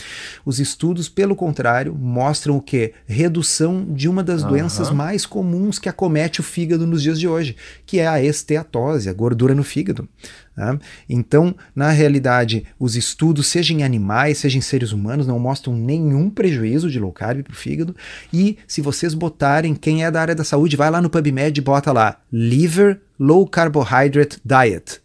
[0.46, 2.94] Os estudos, pelo contrário, mostram o que?
[3.06, 4.50] Redução de uma das uhum.
[4.50, 7.56] doenças mais comuns que acomete o fígado nos dias de hoje,
[7.86, 10.10] que é a esteatose, a gordura no fígado.
[10.54, 10.78] Tá?
[11.10, 16.30] Então, na realidade, os estudos, seja em animais, seja em seres humanos, não mostram nenhum
[16.30, 17.96] prejuízo de low carb para o fígado.
[18.34, 21.64] E se vocês botarem, quem é da área da saúde, vai lá no PubMed e
[21.64, 25.01] bota lá Liver Low Carbohydrate Diet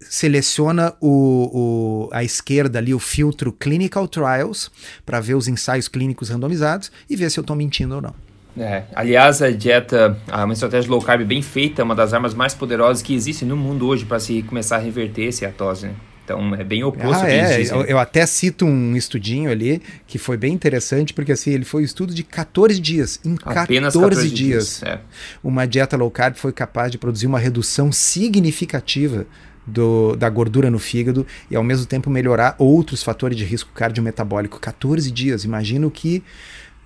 [0.00, 4.70] seleciona o, o, a esquerda ali o filtro Clinical Trials
[5.04, 8.14] para ver os ensaios clínicos randomizados e ver se eu estou mentindo ou não.
[8.56, 12.54] É, aliás, a dieta, uma estratégia low carb bem feita é uma das armas mais
[12.54, 15.86] poderosas que existem no mundo hoje para se começar a reverter esse atose.
[15.86, 15.94] Né?
[16.24, 17.62] Então é bem oposto ah, é.
[17.62, 21.82] Eu, eu, até cito um estudinho ali que foi bem interessante, porque assim, ele foi
[21.82, 23.18] um estudo de 14 dias.
[23.24, 25.00] Em Apenas 14, 14 dias, dias é.
[25.42, 29.26] uma dieta low carb foi capaz de produzir uma redução significativa
[29.68, 34.58] do, da gordura no fígado e ao mesmo tempo melhorar outros fatores de risco cardiometabólico.
[34.58, 36.22] 14 dias, imagino que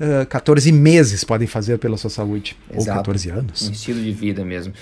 [0.00, 2.56] uh, 14 meses podem fazer pela sua saúde.
[2.70, 2.90] Exato.
[2.90, 3.68] Ou 14 anos.
[3.68, 4.72] Um estilo de vida mesmo.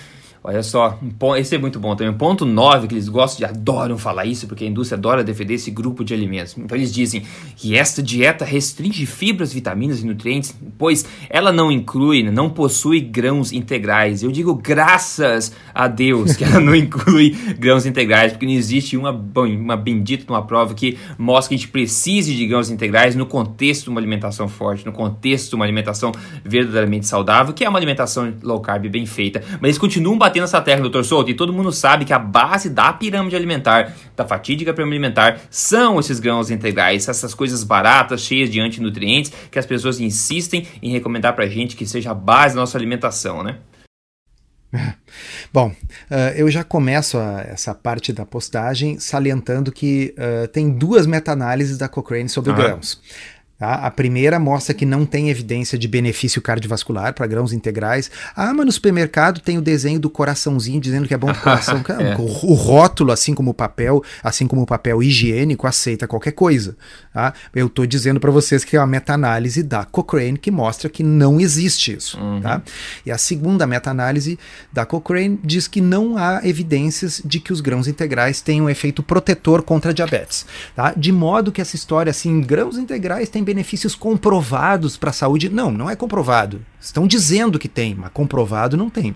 [0.43, 2.11] Olha só, um esse é muito bom também.
[2.13, 5.69] Ponto 9, que eles gostam de adoram falar isso, porque a indústria adora defender esse
[5.69, 6.57] grupo de alimentos.
[6.57, 7.21] Então eles dizem
[7.55, 13.51] que esta dieta restringe fibras, vitaminas e nutrientes, pois ela não inclui, não possui grãos
[13.51, 14.23] integrais.
[14.23, 19.11] Eu digo graças a Deus que ela não inclui grãos integrais, porque não existe uma,
[19.11, 23.83] uma bendita uma prova que mostra que a gente precise de grãos integrais no contexto
[23.83, 26.11] de uma alimentação forte, no contexto de uma alimentação
[26.43, 29.43] verdadeiramente saudável, que é uma alimentação low carb bem feita.
[29.53, 32.69] Mas eles continuam batendo essa tecla, doutor Souto, e todo mundo sabe que a base
[32.69, 38.49] da pirâmide alimentar, da fatídica pirâmide alimentar, são esses grãos integrais, essas coisas baratas, cheias
[38.49, 42.61] de antinutrientes, que as pessoas insistem em recomendar pra gente que seja a base da
[42.61, 43.57] nossa alimentação, né?
[45.51, 51.05] Bom, uh, eu já começo a, essa parte da postagem salientando que uh, tem duas
[51.05, 53.01] meta-análises da Cochrane sobre grãos.
[53.61, 53.75] Tá?
[53.75, 58.09] A primeira mostra que não tem evidência de benefício cardiovascular para grãos integrais.
[58.35, 61.43] Ah, mas no supermercado tem o desenho do coraçãozinho dizendo que é bom para o
[61.43, 61.83] coração.
[61.99, 62.15] é.
[62.17, 66.75] o, rótulo, assim como o papel, assim como o papel higiênico, aceita qualquer coisa.
[67.13, 67.35] Tá?
[67.53, 71.39] Eu estou dizendo para vocês que é uma meta-análise da Cochrane que mostra que não
[71.39, 72.19] existe isso.
[72.19, 72.41] Uhum.
[72.41, 72.63] Tá?
[73.05, 74.39] E a segunda meta-análise
[74.73, 79.61] da Cochrane diz que não há evidências de que os grãos integrais tenham efeito protetor
[79.61, 80.47] contra diabetes.
[80.75, 80.95] Tá?
[80.97, 85.49] De modo que essa história assim, grãos integrais têm benefícios comprovados para a saúde.
[85.49, 86.65] Não, não é comprovado.
[86.79, 89.13] Estão dizendo que tem, mas comprovado não tem.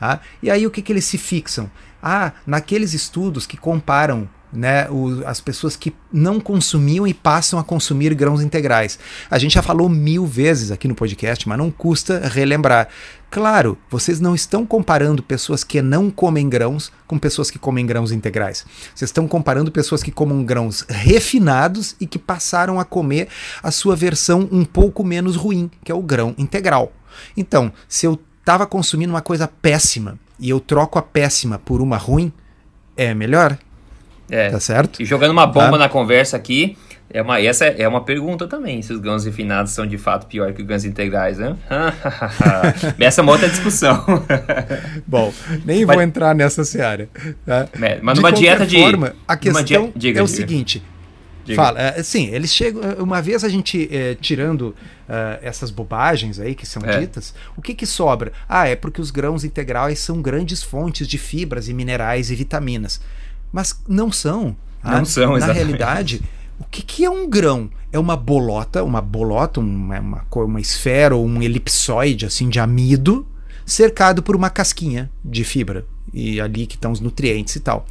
[0.00, 1.70] Ah, e aí o que, que eles se fixam?
[2.02, 7.64] Ah, naqueles estudos que comparam né, o, as pessoas que não consumiam e passam a
[7.64, 8.98] consumir grãos integrais.
[9.30, 12.88] A gente já falou mil vezes aqui no podcast, mas não custa relembrar.
[13.30, 18.12] Claro, vocês não estão comparando pessoas que não comem grãos com pessoas que comem grãos
[18.12, 18.64] integrais.
[18.94, 23.28] Vocês estão comparando pessoas que comem grãos refinados e que passaram a comer
[23.60, 26.92] a sua versão um pouco menos ruim, que é o grão integral.
[27.36, 31.96] Então, se eu estava consumindo uma coisa péssima e eu troco a péssima por uma
[31.96, 32.32] ruim,
[32.96, 33.58] é melhor?
[34.30, 34.50] É.
[34.50, 35.02] Tá certo?
[35.02, 35.78] E jogando uma bomba tá.
[35.78, 36.76] na conversa aqui,
[37.10, 40.52] é uma, essa é uma pergunta também, se os grãos refinados são de fato pior
[40.52, 41.56] que os grãos integrais, né?
[42.98, 44.04] essa é uma outra discussão.
[45.06, 45.32] Bom,
[45.64, 47.08] nem mas, vou entrar nessa seara.
[47.46, 47.68] Tá?
[47.80, 48.78] É, mas numa dieta de...
[48.78, 50.36] forma, a questão diga, é o diga.
[50.36, 50.82] seguinte...
[51.44, 51.62] Diga.
[51.62, 52.80] Fala, é, sim, eles chegam.
[52.94, 54.74] Uma vez a gente é, tirando
[55.42, 57.00] essas bobagens aí que são é.
[57.00, 58.32] ditas, o que que sobra?
[58.48, 62.98] Ah, é porque os grãos integrais são grandes fontes de fibras e minerais e vitaminas
[63.54, 64.56] mas não são.
[64.82, 65.46] Não ah, são, exatamente.
[65.46, 66.22] Na realidade,
[66.58, 67.70] o que, que é um grão?
[67.92, 73.24] É uma bolota, uma bolota, uma, uma, uma esfera ou um elipsoide assim de amido
[73.64, 77.86] cercado por uma casquinha de fibra e ali que estão os nutrientes e tal.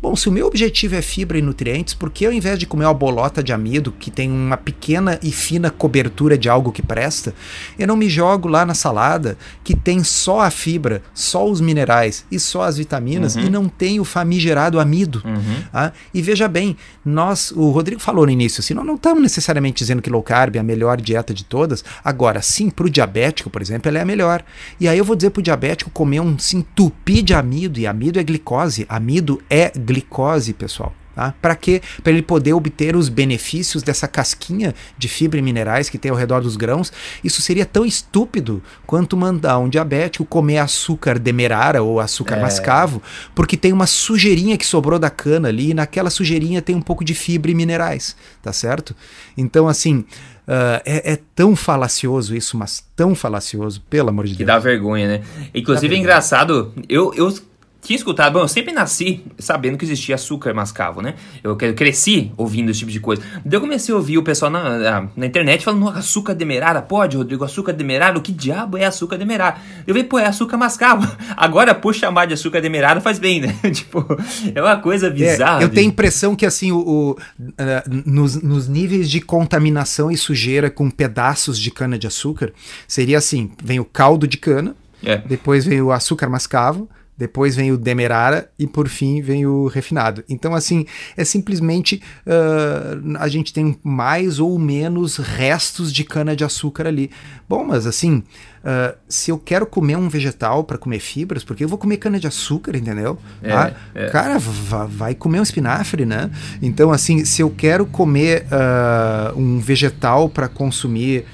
[0.00, 2.86] Bom, se o meu objetivo é fibra e nutrientes, por que ao invés de comer
[2.86, 7.34] uma bolota de amido que tem uma pequena e fina cobertura de algo que presta,
[7.78, 12.24] eu não me jogo lá na salada que tem só a fibra, só os minerais
[12.30, 13.42] e só as vitaminas uhum.
[13.42, 15.22] e não tem o famigerado amido?
[15.24, 15.62] Uhum.
[15.72, 19.78] Ah, e veja bem, nós, o Rodrigo falou no início, assim, nós não estamos necessariamente
[19.78, 21.84] dizendo que low carb é a melhor dieta de todas.
[22.02, 24.42] Agora, sim, para o diabético, por exemplo, ela é a melhor.
[24.80, 27.80] E aí eu vou dizer para o diabético comer um se entupir de amido amido,
[27.80, 28.84] e amido é glicose.
[28.88, 30.92] Amido é glicose, pessoal.
[31.14, 31.34] Tá?
[31.40, 31.80] Para quê?
[32.02, 36.16] Para ele poder obter os benefícios dessa casquinha de fibra e minerais que tem ao
[36.16, 36.92] redor dos grãos.
[37.24, 42.42] Isso seria tão estúpido quanto mandar um diabético comer açúcar demerara ou açúcar é.
[42.42, 43.02] mascavo,
[43.34, 47.02] porque tem uma sujeirinha que sobrou da cana ali, e naquela sujeirinha tem um pouco
[47.02, 48.94] de fibra e minerais, tá certo?
[49.38, 50.04] Então, assim,
[50.46, 54.46] Uh, é, é, tão falacioso isso, mas tão falacioso, pelo amor de que Deus.
[54.46, 55.24] Que dá vergonha, né?
[55.52, 57.34] Inclusive é engraçado, eu, eu
[57.86, 61.14] tinha escutado, bom, eu sempre nasci sabendo que existia açúcar mascavo, né?
[61.42, 63.22] Eu, cresci ouvindo esse tipo de coisa.
[63.44, 67.16] Daí eu comecei a ouvir o pessoal na, na, na internet falando, açúcar demerara, pode,
[67.16, 69.58] Rodrigo, açúcar demerara, o que diabo é açúcar demerara?
[69.86, 71.06] Eu falei, pô, é açúcar mascavo.
[71.36, 73.54] Agora, por chamar de açúcar demerara, faz bem, né?
[73.72, 74.04] tipo,
[74.52, 75.60] é uma coisa bizarra.
[75.60, 77.16] É, eu tenho a impressão que, assim, o, o uh,
[78.04, 82.52] nos, nos níveis de contaminação e sujeira com pedaços de cana de açúcar,
[82.88, 84.74] seria assim, vem o caldo de cana,
[85.04, 85.18] é.
[85.18, 90.22] depois vem o açúcar mascavo, depois vem o demerara e por fim vem o refinado.
[90.28, 90.84] Então, assim,
[91.16, 97.10] é simplesmente uh, a gente tem mais ou menos restos de cana-de-açúcar ali.
[97.48, 98.16] Bom, mas assim,
[98.62, 102.76] uh, se eu quero comer um vegetal para comer fibras, porque eu vou comer cana-de-açúcar,
[102.76, 103.18] entendeu?
[103.42, 104.10] É, ah, é.
[104.10, 106.30] Cara, vai comer um espinafre, né?
[106.60, 111.24] Então, assim, se eu quero comer uh, um vegetal para consumir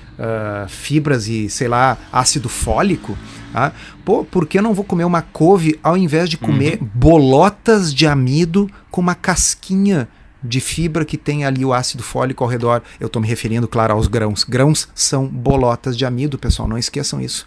[0.69, 3.19] fibras e, sei lá, ácido fólico.
[3.53, 3.73] Tá?
[4.05, 6.89] Pô, por que eu não vou comer uma couve ao invés de comer uhum.
[6.95, 10.09] bolotas de amido com uma casquinha
[10.43, 12.83] de fibra que tem ali o ácido fólico ao redor?
[12.99, 14.43] Eu estou me referindo, claro, aos grãos.
[14.43, 17.45] Grãos são bolotas de amido, pessoal, não esqueçam isso.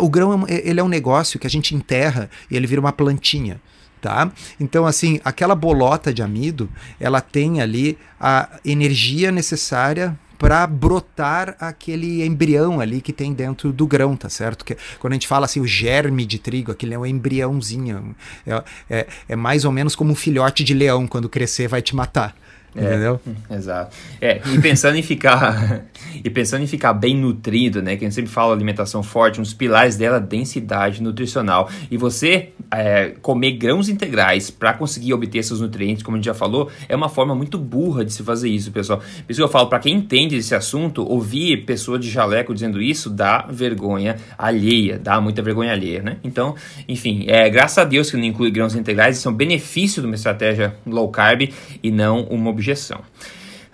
[0.00, 2.92] O grão é ele é um negócio que a gente enterra e ele vira uma
[2.92, 3.60] plantinha.
[4.00, 4.30] Tá?
[4.60, 6.68] Então, assim, aquela bolota de amido,
[7.00, 13.86] ela tem ali a energia necessária para brotar aquele embrião ali que tem dentro do
[13.86, 14.62] grão, tá certo?
[14.62, 18.14] Que quando a gente fala assim, o germe de trigo, aquele é um embriãozinho.
[18.46, 21.96] É, é, é mais ou menos como um filhote de leão, quando crescer vai te
[21.96, 22.36] matar.
[22.76, 23.20] É, entendeu?
[23.50, 23.96] Exato.
[24.20, 25.84] É, e pensando em ficar
[26.24, 27.96] e pensando em ficar bem nutrido, né?
[27.96, 31.68] Que a gente sempre fala alimentação forte, um dos pilares dela é densidade nutricional.
[31.90, 36.34] E você é, comer grãos integrais para conseguir obter esses nutrientes, como a gente já
[36.34, 38.98] falou, é uma forma muito burra de se fazer isso, pessoal.
[38.98, 42.80] Por isso que eu falo, para quem entende esse assunto, ouvir pessoa de jaleco dizendo
[42.82, 46.16] isso dá vergonha alheia, dá muita vergonha alheia, né?
[46.24, 46.54] Então,
[46.88, 50.06] enfim, é, graças a Deus que não inclui grãos integrais, isso é um benefício de
[50.06, 51.48] uma estratégia low carb
[51.82, 53.00] e não uma objeção.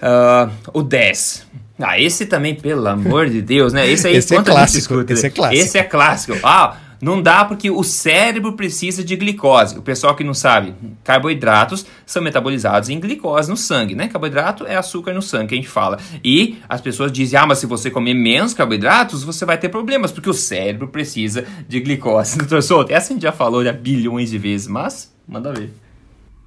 [0.03, 1.47] Uh, o 10.
[1.79, 3.89] Ah, esse também, pelo amor de Deus, né?
[3.89, 5.63] Esse aí, esse é clássico, escuta, esse é clássico.
[5.63, 6.39] Esse é clássico.
[6.43, 9.79] Ah, não dá porque o cérebro precisa de glicose.
[9.79, 14.09] O pessoal que não sabe, carboidratos são metabolizados em glicose no sangue, né?
[14.09, 15.99] Carboidrato é açúcar no sangue que a gente fala.
[16.23, 20.13] E as pessoas dizem, ah, mas se você comer menos carboidratos, você vai ter problemas,
[20.13, 22.37] porque o cérebro precisa de glicose.
[22.41, 25.73] Doutor Souto, essa a gente já falou já bilhões de vezes, mas manda ver.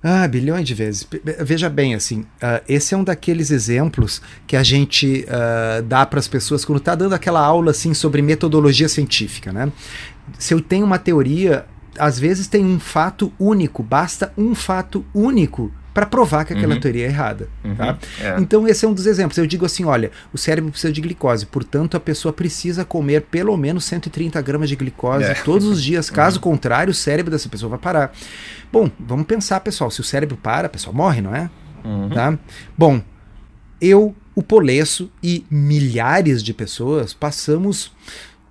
[0.04, 1.08] Ah, bilhões de vezes.
[1.40, 6.20] Veja bem, assim, uh, esse é um daqueles exemplos que a gente uh, dá para
[6.20, 9.72] as pessoas quando está dando aquela aula assim sobre metodologia científica, né?
[10.38, 11.66] Se eu tenho uma teoria,
[11.98, 16.80] às vezes tem um fato único, basta um fato único para provar que aquela uhum.
[16.80, 17.48] teoria é errada.
[17.64, 17.76] Uhum.
[17.76, 17.98] Tá?
[18.20, 18.36] É.
[18.40, 19.38] Então, esse é um dos exemplos.
[19.38, 23.56] Eu digo assim: olha, o cérebro precisa de glicose, portanto, a pessoa precisa comer pelo
[23.56, 25.34] menos 130 gramas de glicose é.
[25.36, 26.10] todos os dias.
[26.12, 26.44] Caso uhum.
[26.44, 28.12] contrário, o cérebro dessa pessoa vai parar.
[28.72, 29.92] Bom, vamos pensar, pessoal.
[29.92, 31.50] Se o cérebro para, a pessoa morre, não é?
[31.84, 32.10] Uhum.
[32.10, 32.38] Tá?
[32.76, 33.02] Bom,
[33.80, 37.92] eu, o Polesso e milhares de pessoas passamos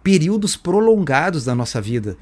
[0.02, 2.16] períodos prolongados da nossa vida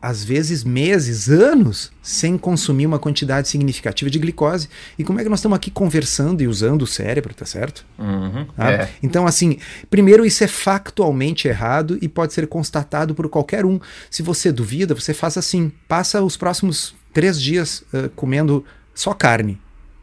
[0.00, 4.68] às vezes meses, anos, sem consumir uma quantidade significativa de glicose.
[4.98, 7.84] E como é que nós estamos aqui conversando e usando o cérebro, tá certo?
[7.98, 8.72] Uhum, tá?
[8.72, 8.90] É.
[9.02, 9.58] Então, assim,
[9.88, 13.80] primeiro, isso é factualmente errado e pode ser constatado por qualquer um.
[14.10, 18.64] Se você duvida, você faz assim: passa os próximos três dias uh, comendo
[18.94, 19.60] só carne,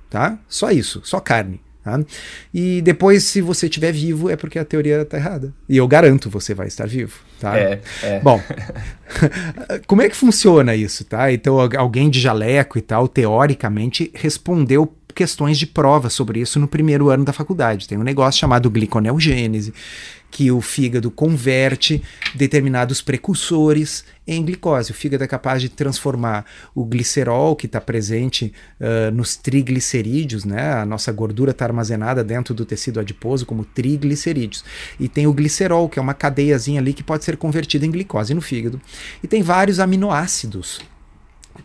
[0.10, 0.38] tá?
[0.48, 1.65] Só isso, só carne.
[1.86, 2.00] Tá?
[2.52, 5.54] E depois, se você estiver vivo, é porque a teoria está errada.
[5.70, 7.20] E eu garanto, você vai estar vivo.
[7.40, 7.56] Tá?
[7.56, 8.20] É, é.
[8.22, 8.42] Bom,
[9.86, 11.06] como é que funciona isso?
[11.06, 11.32] Tá?
[11.32, 17.10] Então, alguém de jaleco e tal, teoricamente, respondeu questões de prova sobre isso no primeiro
[17.10, 17.88] ano da faculdade.
[17.88, 19.72] Tem um negócio chamado gliconeogênese,
[20.36, 24.92] que o fígado converte determinados precursores em glicose.
[24.92, 30.74] O fígado é capaz de transformar o glicerol, que está presente uh, nos triglicerídeos, né?
[30.74, 34.66] a nossa gordura está armazenada dentro do tecido adiposo como triglicerídeos.
[35.00, 38.34] E tem o glicerol, que é uma cadeiazinha ali que pode ser convertida em glicose
[38.34, 38.82] no fígado.
[39.24, 40.82] E tem vários aminoácidos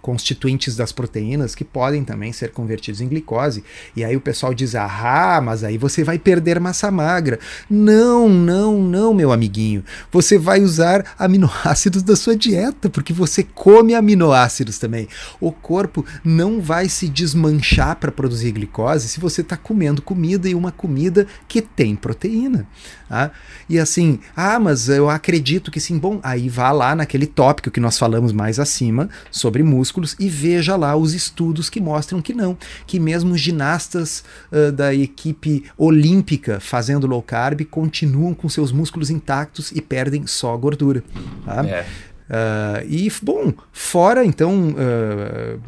[0.01, 3.65] constituintes das proteínas que podem também ser convertidos em glicose.
[3.95, 7.39] E aí o pessoal diz: ah, mas aí você vai perder massa magra.
[7.69, 9.85] Não, não, não, meu amiguinho.
[10.11, 15.09] Você vai usar aminoácidos da sua dieta, porque você come aminoácidos também.
[15.41, 20.55] O corpo não vai se desmanchar para produzir glicose se você está comendo comida e
[20.55, 22.67] uma comida que tem proteína.
[23.09, 23.33] Tá?
[23.69, 25.99] E assim, ah, mas eu acredito que sim.
[25.99, 30.77] Bom, aí vá lá naquele tópico que nós falamos mais acima sobre músculos e veja
[30.77, 32.57] lá os estudos que mostram que não,
[32.87, 34.23] que mesmo ginastas
[34.53, 40.55] uh, da equipe olímpica fazendo low carb continuam com seus músculos intactos e perdem só
[40.57, 41.03] gordura.
[41.47, 41.67] Tá?
[41.67, 41.87] É.
[42.31, 45.61] Uh, e, bom, fora, então, uh,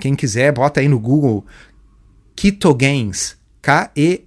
[0.00, 1.44] quem quiser, bota aí no Google
[2.34, 4.26] Ketogains, K-E-T-O-G-A-I-N-S,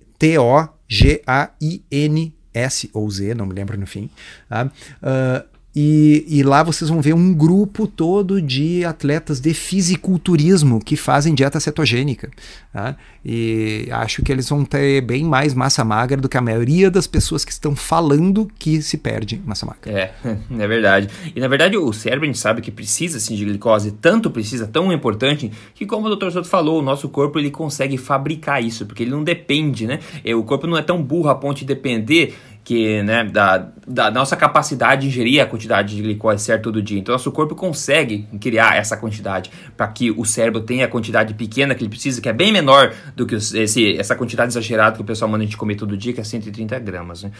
[2.93, 4.09] ou Z, não me lembro no fim.
[4.47, 4.71] Tá?
[5.01, 10.95] Uh, e, e, lá vocês vão ver um grupo todo de atletas de fisiculturismo que
[10.95, 12.29] fazem dieta cetogênica.
[12.71, 12.95] Tá?
[13.25, 17.07] E acho que eles vão ter bem mais massa magra do que a maioria das
[17.07, 19.91] pessoas que estão falando que se perde massa magra.
[19.91, 20.11] É,
[20.59, 21.09] é verdade.
[21.35, 24.67] E na verdade o cérebro a gente sabe que precisa assim, de glicose, tanto precisa,
[24.67, 26.29] tão importante, que como o Dr.
[26.29, 29.99] Soto falou, o nosso corpo ele consegue fabricar isso, porque ele não depende, né?
[30.37, 34.37] O corpo não é tão burro a ponto de depender que, né, da, da nossa
[34.37, 36.97] capacidade de ingerir a quantidade de glicose certo todo dia.
[36.97, 41.75] Então, nosso corpo consegue criar essa quantidade para que o cérebro tenha a quantidade pequena
[41.75, 45.05] que ele precisa, que é bem menor do que esse, essa quantidade exagerada que o
[45.05, 47.23] pessoal manda a gente comer todo dia, que é 130 gramas.
[47.23, 47.31] Né?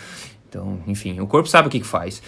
[0.49, 2.21] Então, enfim, o corpo sabe o que, que faz.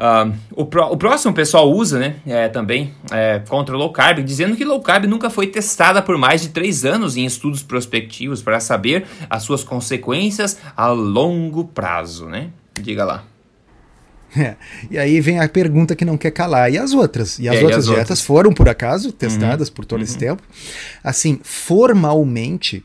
[0.00, 4.56] Uh, o, o, próximo pessoal usa né, é, também é, contra o low carb, dizendo
[4.56, 8.58] que low carb nunca foi testada por mais de três anos em estudos prospectivos para
[8.60, 12.24] saber as suas consequências a longo prazo.
[12.24, 12.48] Né?
[12.80, 13.24] Diga lá.
[14.34, 14.56] É.
[14.90, 16.72] E aí vem a pergunta que não quer calar.
[16.72, 17.38] E as outras?
[17.38, 18.20] E as é, outras e as dietas outras?
[18.22, 19.74] foram, por acaso, testadas uhum.
[19.74, 20.04] por todo uhum.
[20.04, 20.42] esse tempo?
[21.04, 22.82] Assim, formalmente,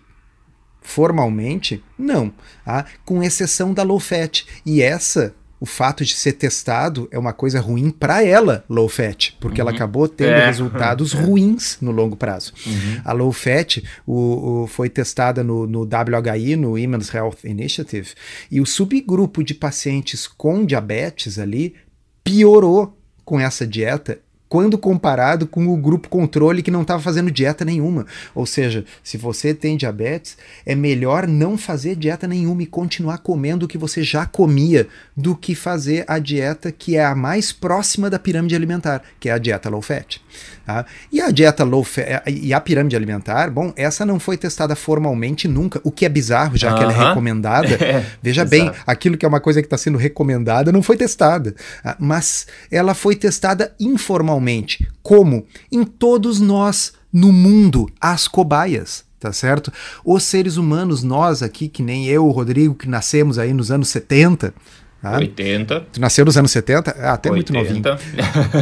[0.81, 2.33] formalmente, não.
[2.65, 4.45] Ah, com exceção da low fat.
[4.65, 9.31] E essa o fato de ser testado é uma coisa ruim para ela, low fat,
[9.39, 9.67] porque uhum.
[9.67, 10.45] ela acabou tendo é.
[10.45, 12.53] resultados ruins no longo prazo.
[12.65, 13.01] Uhum.
[13.03, 18.09] A low fat o, o, foi testada no, no WHI, no Women's Health Initiative,
[18.51, 21.75] e o subgrupo de pacientes com diabetes ali
[22.23, 27.65] piorou com essa dieta quando comparado com o grupo controle que não estava fazendo dieta
[27.65, 28.05] nenhuma.
[28.33, 33.65] Ou seja, se você tem diabetes, é melhor não fazer dieta nenhuma e continuar comendo
[33.65, 38.09] o que você já comia do que fazer a dieta que é a mais próxima
[38.09, 40.21] da pirâmide alimentar, que é a dieta low fat.
[40.65, 40.85] Tá?
[41.11, 45.47] E a dieta low fat e a pirâmide alimentar, bom, essa não foi testada formalmente
[45.47, 46.77] nunca, o que é bizarro, já uh -huh.
[46.77, 47.65] que ela é recomendada.
[47.85, 48.49] É, Veja exato.
[48.49, 51.95] bem, aquilo que é uma coisa que está sendo recomendada não foi testada, tá?
[51.99, 54.34] mas ela foi testada informalmente.
[55.01, 55.45] Como?
[55.71, 59.73] Em todos nós no mundo, as cobaias tá certo?
[60.03, 63.87] Os seres humanos, nós aqui, que nem eu, o Rodrigo, que nascemos aí nos anos
[63.87, 64.53] 70,
[65.05, 65.17] Tá?
[65.17, 65.81] 80.
[65.93, 66.95] Tu nasceu nos anos 70?
[66.97, 67.33] Ah, até 80.
[67.35, 67.83] muito novinho.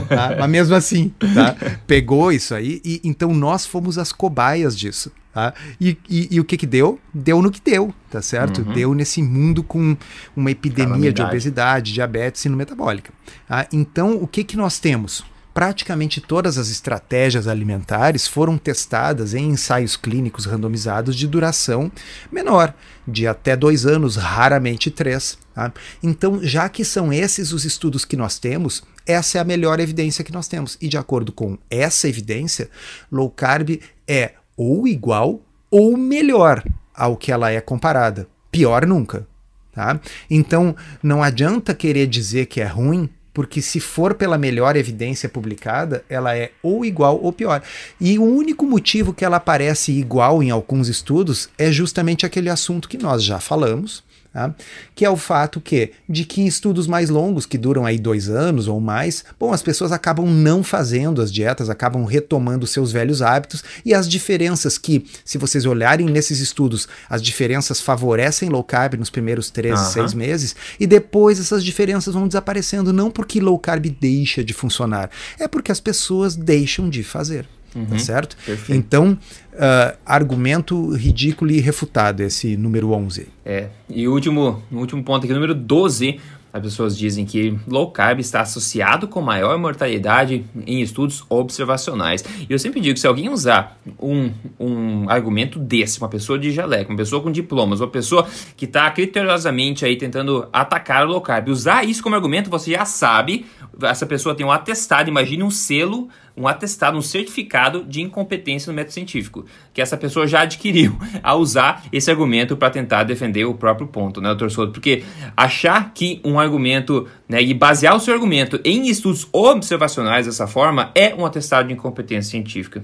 [0.10, 0.36] Tá?
[0.38, 1.56] Mas mesmo assim, tá?
[1.88, 5.10] pegou isso aí e então nós fomos as cobaias disso.
[5.34, 5.54] Tá?
[5.80, 7.00] E, e, e, o que que deu?
[7.14, 8.62] Deu no que deu, tá certo?
[8.62, 8.74] Uhum.
[8.74, 9.96] Deu nesse mundo com
[10.36, 11.16] uma epidemia Calamidade.
[11.16, 13.12] de obesidade, diabetes e síndrome metabólica.
[13.48, 13.66] Tá?
[13.72, 15.24] Então, o que que nós temos?
[15.54, 21.92] Praticamente todas as estratégias alimentares foram testadas em ensaios clínicos randomizados de duração
[22.32, 22.74] menor,
[23.08, 25.38] de até dois anos, raramente três.
[25.54, 25.72] Tá?
[26.02, 30.24] Então, já que são esses os estudos que nós temos, essa é a melhor evidência
[30.24, 30.78] que nós temos.
[30.82, 32.70] E de acordo com essa evidência,
[33.12, 38.28] low carb é ou igual ou melhor ao que ela é comparada.
[38.52, 39.28] Pior nunca.
[39.72, 40.00] Tá?
[40.30, 46.04] Então, não adianta querer dizer que é ruim porque se for pela melhor evidência publicada,
[46.08, 47.62] ela é ou igual ou pior.
[48.00, 52.88] E o único motivo que ela parece igual em alguns estudos é justamente aquele assunto
[52.88, 54.04] que nós já falamos,
[54.34, 54.52] Tá?
[54.96, 58.68] Que é o fato que, de que estudos mais longos, que duram aí dois anos
[58.68, 63.64] ou mais, bom, as pessoas acabam não fazendo as dietas, acabam retomando seus velhos hábitos
[63.86, 69.12] e as diferenças que, se vocês olharem nesses estudos, as diferenças favorecem low carb nos
[69.12, 69.86] primeiros três, uhum.
[69.86, 75.12] seis meses e depois essas diferenças vão desaparecendo, não porque low carb deixa de funcionar,
[75.40, 77.48] é porque as pessoas deixam de fazer.
[77.74, 78.38] Tá uhum, tá certo?
[78.46, 78.78] Perfeito.
[78.78, 79.18] Então,
[79.54, 83.28] uh, argumento ridículo e refutado, esse número 11.
[83.44, 86.20] É, e o último, último ponto aqui, número 12,
[86.54, 92.24] as pessoas dizem que low carb está associado com maior mortalidade em estudos observacionais.
[92.48, 96.52] E eu sempre digo que se alguém usar um, um argumento desse, uma pessoa de
[96.52, 101.22] jaleco, uma pessoa com diplomas, uma pessoa que está criteriosamente aí tentando atacar o low
[101.22, 103.48] carb, usar isso como argumento, você já sabe,
[103.82, 108.76] essa pessoa tem um atestado, imagine um selo um atestado, um certificado de incompetência no
[108.76, 113.54] método científico, que essa pessoa já adquiriu a usar esse argumento para tentar defender o
[113.54, 114.74] próprio ponto, né, doutor Souto?
[114.74, 115.04] Porque
[115.38, 120.92] achar que um argumento, né, e basear o seu argumento em estudos observacionais dessa forma
[120.96, 122.84] é um atestado de incompetência científica.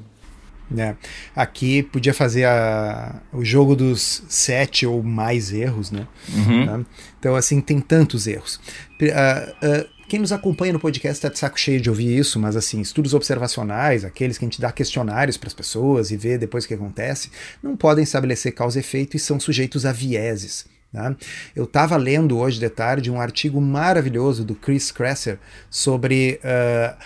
[0.78, 0.96] É.
[1.36, 6.06] Aqui podia fazer a, o jogo dos sete ou mais erros, né?
[6.32, 6.66] Uhum.
[6.66, 6.80] Tá?
[7.20, 8.60] Então, assim, tem tantos erros.
[9.02, 9.06] Uh,
[9.66, 12.82] uh, quem nos acompanha no podcast está de saco cheio de ouvir isso, mas assim,
[12.82, 16.68] estudos observacionais, aqueles que a gente dá questionários para as pessoas e vê depois o
[16.68, 17.30] que acontece,
[17.62, 20.66] não podem estabelecer causa e efeito e são sujeitos a vieses.
[20.92, 21.16] Né?
[21.56, 25.38] Eu estava lendo hoje de tarde um artigo maravilhoso do Chris Kresser
[25.70, 26.98] sobre uh,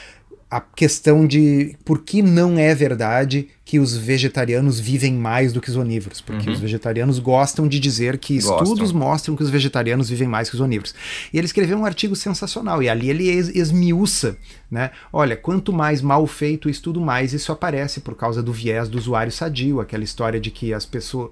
[0.49, 5.69] a questão de por que não é verdade que os vegetarianos vivem mais do que
[5.69, 6.53] os onívoros, porque uhum.
[6.53, 8.63] os vegetarianos gostam de dizer que gostam.
[8.63, 10.93] estudos mostram que os vegetarianos vivem mais que os onívoros.
[11.31, 14.37] E ele escreveu um artigo sensacional, e ali ele esmiuça,
[14.69, 14.91] né?
[15.13, 18.97] Olha, quanto mais mal feito o estudo, mais isso aparece por causa do viés do
[18.97, 21.29] usuário sadio, aquela história de que as pessoas,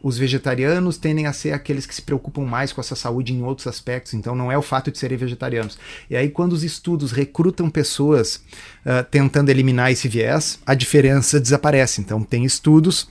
[0.00, 3.66] os vegetarianos tendem a ser aqueles que se preocupam mais com essa saúde em outros
[3.66, 5.76] aspectos, então não é o fato de serem vegetarianos.
[6.08, 8.42] E aí quando os estudos recrutam pessoas
[8.86, 12.00] uh, tentando eliminar esse viés, a diferença desaparece.
[12.00, 13.08] Então, tem estudos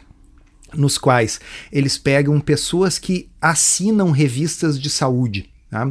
[0.74, 1.40] nos quais
[1.72, 5.88] eles pegam pessoas que assinam revistas de saúde Tá?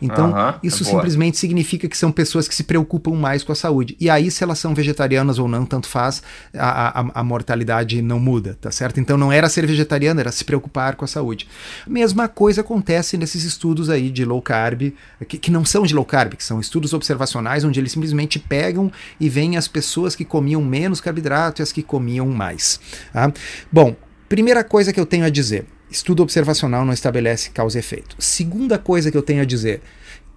[0.00, 0.32] Então,
[0.62, 3.96] isso é simplesmente significa que são pessoas que se preocupam mais com a saúde.
[3.98, 6.22] E aí, se elas são vegetarianas ou não, tanto faz,
[6.56, 9.00] a, a, a, mortalidade não muda, tá certo?
[9.00, 11.48] Então, não era ser vegetariano, era se preocupar com a saúde.
[11.84, 14.94] Mesma coisa acontece nesses estudos aí de low carb,
[15.26, 18.92] que, que não são de low carb, que são estudos observacionais, onde eles simplesmente pegam
[19.18, 22.78] e veem as pessoas que comiam menos carboidrato e as que comiam mais.
[23.12, 23.32] Tá?
[23.72, 23.96] Bom,
[24.28, 28.16] primeira coisa que eu tenho a dizer estudo observacional não estabelece causa e efeito.
[28.18, 29.80] Segunda coisa que eu tenho a dizer,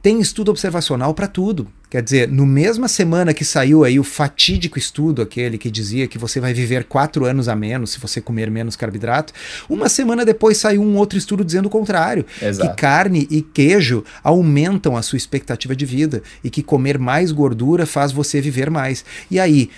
[0.01, 1.67] tem estudo observacional para tudo.
[1.89, 6.17] Quer dizer, no mesma semana que saiu aí o fatídico estudo, aquele que dizia que
[6.17, 9.33] você vai viver quatro anos a menos se você comer menos carboidrato,
[9.69, 12.25] uma semana depois saiu um outro estudo dizendo o contrário.
[12.41, 12.69] Exato.
[12.69, 17.85] Que carne e queijo aumentam a sua expectativa de vida e que comer mais gordura
[17.85, 19.03] faz você viver mais.
[19.31, 19.69] E aí,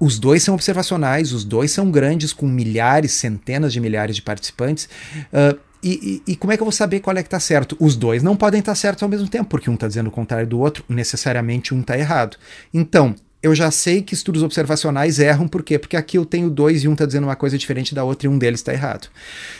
[0.00, 4.88] os dois são observacionais, os dois são grandes, com milhares, centenas de milhares de participantes.
[5.32, 7.76] Uh, e, e, e, como é que eu vou saber qual é que está certo?
[7.78, 10.10] Os dois não podem estar tá certos ao mesmo tempo, porque um está dizendo o
[10.10, 12.36] contrário do outro, necessariamente um está errado.
[12.74, 15.78] Então, eu já sei que estudos observacionais erram, por quê?
[15.78, 18.28] Porque aqui eu tenho dois e um está dizendo uma coisa diferente da outra e
[18.28, 19.08] um deles está errado.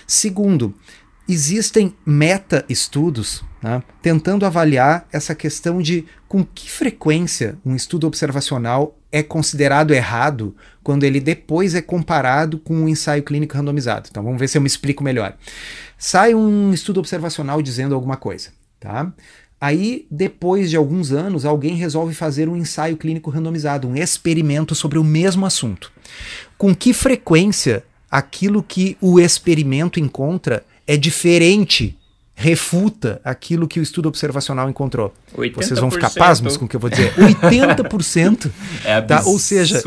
[0.06, 0.74] Segundo,
[1.28, 9.22] existem meta-estudos né, tentando avaliar essa questão de com que frequência um estudo observacional é
[9.22, 14.08] considerado errado quando ele depois é comparado com um ensaio clínico randomizado.
[14.10, 15.36] Então vamos ver se eu me explico melhor.
[15.96, 19.12] Sai um estudo observacional dizendo alguma coisa, tá?
[19.60, 25.00] Aí, depois de alguns anos, alguém resolve fazer um ensaio clínico randomizado, um experimento sobre
[25.00, 25.90] o mesmo assunto.
[26.56, 31.98] Com que frequência aquilo que o experimento encontra é diferente
[32.40, 35.12] refuta aquilo que o estudo observacional encontrou.
[35.36, 35.54] 80%.
[35.56, 37.12] Vocês vão ficar pasmos com o que eu vou dizer.
[37.14, 38.48] 80%.
[38.84, 39.08] é absurdo.
[39.08, 39.28] Tá?
[39.28, 39.82] Ou seja,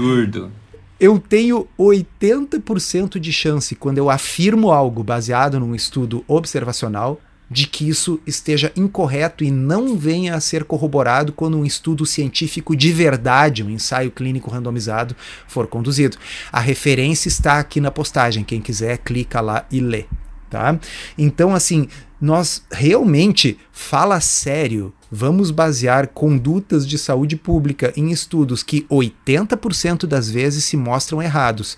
[0.99, 7.88] eu tenho 80% de chance, quando eu afirmo algo baseado num estudo observacional, de que
[7.88, 13.64] isso esteja incorreto e não venha a ser corroborado quando um estudo científico de verdade,
[13.64, 15.16] um ensaio clínico randomizado,
[15.47, 16.18] for conduzido.
[16.52, 18.43] A referência está aqui na postagem.
[18.43, 20.06] Quem quiser, clica lá e lê.
[20.52, 20.78] Tá?
[21.18, 21.88] Então, assim,
[22.20, 30.30] nós realmente, fala sério, vamos basear condutas de saúde pública em estudos que 80% das
[30.30, 31.78] vezes se mostram errados.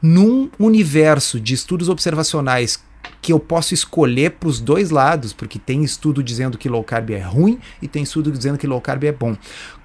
[0.00, 2.82] Num universo de estudos observacionais
[3.20, 7.10] que eu posso escolher para os dois lados, porque tem estudo dizendo que low carb
[7.10, 9.36] é ruim e tem estudo dizendo que low carb é bom.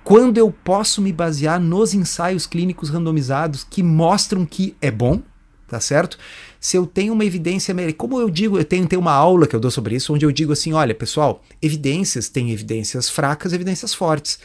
[0.05, 5.21] Quando eu posso me basear nos ensaios clínicos randomizados que mostram que é bom,
[5.67, 6.17] tá certo?
[6.61, 9.59] Se eu tenho uma evidência, como eu digo, eu tenho, tenho uma aula que eu
[9.59, 14.37] dou sobre isso, onde eu digo assim: olha, pessoal, evidências tem evidências fracas, evidências fortes.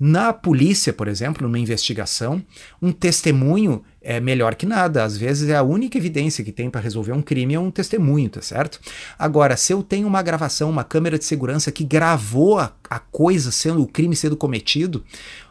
[0.00, 2.42] Na polícia, por exemplo, numa investigação,
[2.80, 5.04] um testemunho é melhor que nada.
[5.04, 8.28] Às vezes é a única evidência que tem para resolver um crime é um testemunho,
[8.30, 8.80] tá certo?
[9.16, 13.52] Agora, se eu tenho uma gravação, uma câmera de segurança que gravou a, a coisa
[13.52, 15.04] sendo o crime sendo cometido,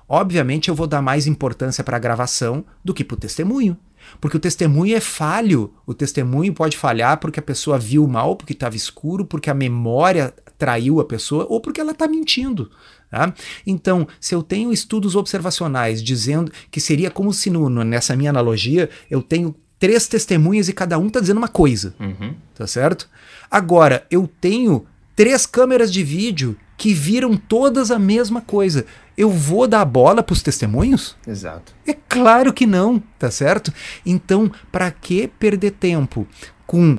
[0.08, 3.78] obviamente eu vou dar mais importância para a gravação do que para o testemunho.
[4.20, 5.74] Porque o testemunho é falho.
[5.86, 10.34] O testemunho pode falhar porque a pessoa viu mal, porque estava escuro, porque a memória
[10.58, 12.70] traiu a pessoa ou porque ela está mentindo.
[13.10, 13.34] Tá?
[13.66, 18.90] Então, se eu tenho estudos observacionais dizendo que seria como se no, nessa minha analogia
[19.10, 22.36] eu tenho três testemunhas e cada um está dizendo uma coisa, uhum.
[22.54, 23.10] tá certo?
[23.50, 24.86] Agora, eu tenho
[25.16, 28.86] três câmeras de vídeo que viram todas a mesma coisa
[29.18, 31.18] eu vou dar bola para os testemunhos?
[31.28, 31.74] Exato.
[31.86, 33.74] É claro que não, tá certo?
[34.06, 36.26] Então, para que perder tempo
[36.66, 36.98] com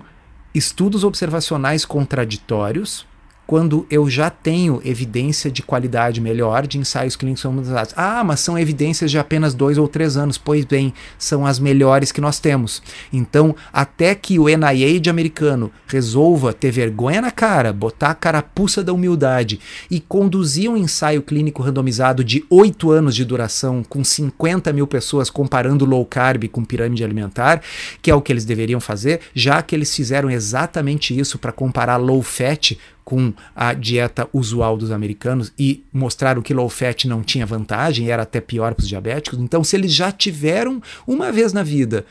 [0.54, 3.06] estudos observacionais contraditórios,
[3.50, 7.92] quando eu já tenho evidência de qualidade melhor de ensaios clínicos randomizados.
[7.96, 10.38] Ah, mas são evidências de apenas dois ou três anos.
[10.38, 12.80] Pois bem, são as melhores que nós temos.
[13.12, 18.92] Então, até que o NIH americano resolva ter vergonha na cara, botar a carapuça da
[18.92, 19.58] humildade
[19.90, 25.28] e conduzir um ensaio clínico randomizado de oito anos de duração com 50 mil pessoas
[25.28, 27.60] comparando low carb com pirâmide alimentar,
[28.00, 31.96] que é o que eles deveriam fazer, já que eles fizeram exatamente isso para comparar
[31.96, 32.78] low fat
[33.10, 38.22] com a dieta usual dos americanos e mostraram que low fat não tinha vantagem, era
[38.22, 39.40] até pior para os diabéticos.
[39.40, 42.06] Então, se eles já tiveram uma vez na vida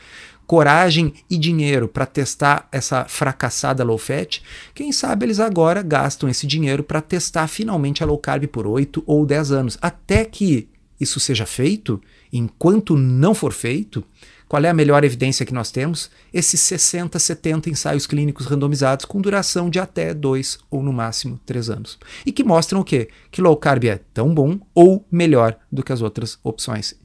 [0.46, 4.42] coragem e dinheiro para testar essa fracassada low fat,
[4.74, 9.02] quem sabe eles agora gastam esse dinheiro para testar finalmente a low carb por 8
[9.06, 9.78] ou 10 anos.
[9.80, 10.68] Até que
[11.00, 11.98] isso seja feito,
[12.30, 14.04] enquanto não for feito,
[14.50, 16.10] qual é a melhor evidência que nós temos?
[16.34, 21.70] Esses 60, 70 ensaios clínicos randomizados com duração de até 2 ou no máximo 3
[21.70, 22.00] anos.
[22.26, 23.10] E que mostram o quê?
[23.30, 26.96] Que low carb é tão bom ou melhor do que as outras opções.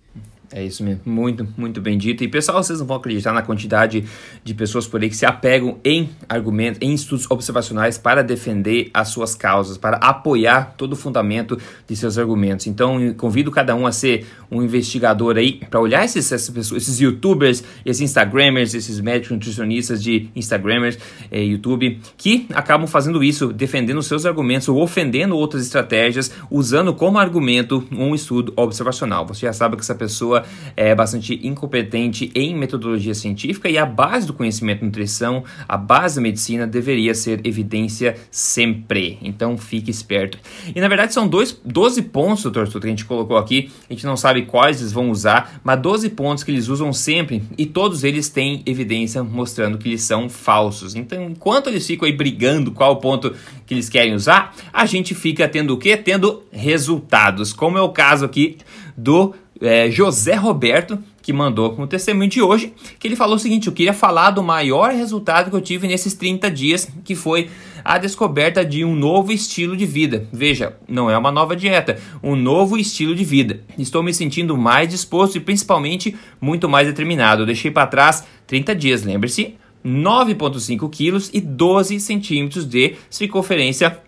[0.52, 2.24] É isso mesmo, muito, muito bem dito.
[2.24, 4.06] E pessoal, vocês não vão acreditar na quantidade
[4.43, 9.10] de pessoas por aí que se apegam em argumentos, em estudos observacionais para defender as
[9.10, 12.68] suas causas, para apoiar todo o fundamento de seus argumentos.
[12.68, 17.00] Então, convido cada um a ser um investigador aí para olhar esses, essas pessoas, esses
[17.00, 20.98] youtubers, esses instagramers, esses médicos nutricionistas de instagramers,
[21.32, 27.18] eh, YouTube, que acabam fazendo isso, defendendo seus argumentos ou ofendendo outras estratégias, usando como
[27.18, 29.26] argumento um estudo observacional.
[29.28, 30.35] Você já sabe que essa pessoa
[30.76, 36.16] é bastante incompetente em metodologia científica e a base do conhecimento de nutrição, a base
[36.16, 39.20] da medicina deveria ser evidência sempre.
[39.22, 40.38] Então fique esperto.
[40.76, 43.72] E na verdade são dois, 12 pontos, doutor Tuto, que a gente colocou aqui.
[43.90, 47.44] A gente não sabe quais eles vão usar, mas 12 pontos que eles usam sempre
[47.58, 50.96] e todos eles têm evidência mostrando que eles são falsos.
[50.96, 53.34] Então, enquanto eles ficam aí brigando qual ponto
[53.66, 55.98] que eles querem usar, a gente fica tendo o quê?
[55.98, 58.58] Tendo resultados, como é o caso aqui
[58.98, 63.68] do é, José Roberto, que mandou como testemunho de hoje, que ele falou o seguinte:
[63.68, 67.49] eu queria falar do maior resultado que eu tive nesses 30 dias, que foi
[67.84, 70.28] a descoberta de um novo estilo de vida.
[70.32, 73.62] Veja, não é uma nova dieta, um novo estilo de vida.
[73.78, 77.43] Estou me sentindo mais disposto e principalmente muito mais determinado.
[77.43, 83.99] Eu deixei para trás 30 dias, lembre-se, 9,5 quilos e 12 centímetros de circunferência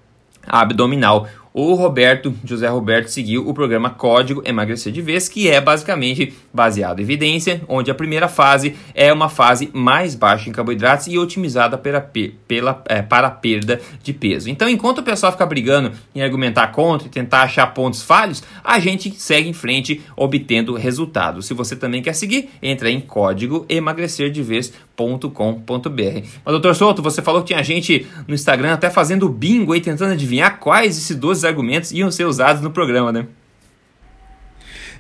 [0.48, 1.28] abdominal
[1.58, 7.00] o Roberto, José Roberto, seguiu o programa Código Emagrecer de Vez, que é basicamente baseado
[7.00, 11.76] em evidência, onde a primeira fase é uma fase mais baixa em carboidratos e otimizada
[11.76, 14.52] pela, pela, é, para a perda de peso.
[14.52, 18.78] Então, enquanto o pessoal fica brigando em argumentar contra e tentar achar pontos falhos, a
[18.78, 21.48] gente segue em frente obtendo resultados.
[21.48, 26.28] Se você também quer seguir, entra em código emagrecerdevez.com.br.
[26.46, 30.14] Mas, doutor Souto, você falou que tinha gente no Instagram até fazendo bingo e tentando
[30.14, 33.26] adivinhar quais esses 12 argumentos iam ser usados no programa, né?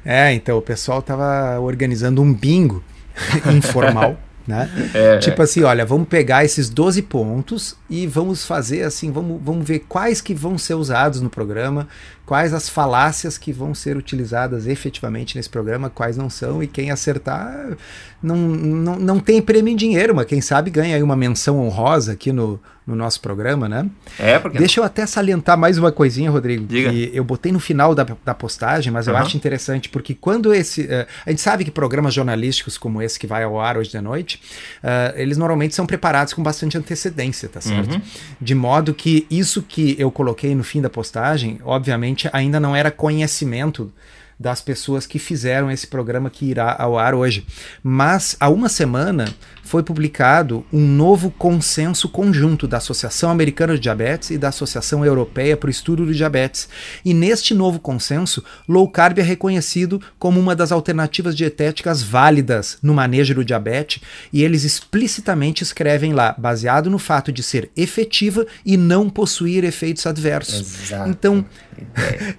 [0.05, 2.83] É, então o pessoal tava organizando um bingo
[3.55, 4.17] informal.
[4.47, 4.71] Né?
[4.95, 5.43] É, tipo é.
[5.43, 10.21] assim, olha, vamos pegar esses 12 pontos e vamos fazer assim, vamos, vamos ver quais
[10.21, 11.85] que vão ser usados no programa,
[12.25, 16.91] quais as falácias que vão ser utilizadas efetivamente nesse programa, quais não são, e quem
[16.91, 17.75] acertar
[18.23, 22.13] não, não, não tem prêmio em dinheiro, mas quem sabe ganha aí uma menção honrosa
[22.13, 22.57] aqui no,
[22.87, 23.85] no nosso programa, né?
[24.17, 24.57] É, porque.
[24.57, 26.89] Deixa eu até salientar mais uma coisinha, Rodrigo, Diga.
[26.89, 29.13] que eu botei no final da, da postagem, mas uhum.
[29.13, 30.83] eu acho interessante, porque quando esse.
[30.83, 33.99] Uh, a gente sabe que programas jornalísticos como esse que vai ao ar hoje de
[33.99, 34.41] noite,
[34.81, 37.95] uh, eles normalmente são preparados com bastante antecedência, tá certo?
[37.95, 38.01] Uhum.
[38.39, 42.89] De modo que isso que eu coloquei no fim da postagem, obviamente, ainda não era
[42.89, 43.91] conhecimento
[44.39, 47.45] das pessoas que fizeram esse programa que irá ao ar hoje.
[47.81, 49.25] Mas há uma semana
[49.67, 55.57] foi publicado um novo consenso conjunto da Associação Americana de Diabetes e da Associação Europeia
[55.57, 56.69] para o Estudo do Diabetes.
[57.03, 62.93] E neste novo consenso, low carb é reconhecido como uma das alternativas dietéticas válidas no
[62.93, 64.01] manejo do diabetes,
[64.31, 70.05] e eles explicitamente escrevem lá, baseado no fato de ser efetiva e não possuir efeitos
[70.05, 70.83] adversos.
[70.83, 71.09] Exato.
[71.09, 71.45] Então,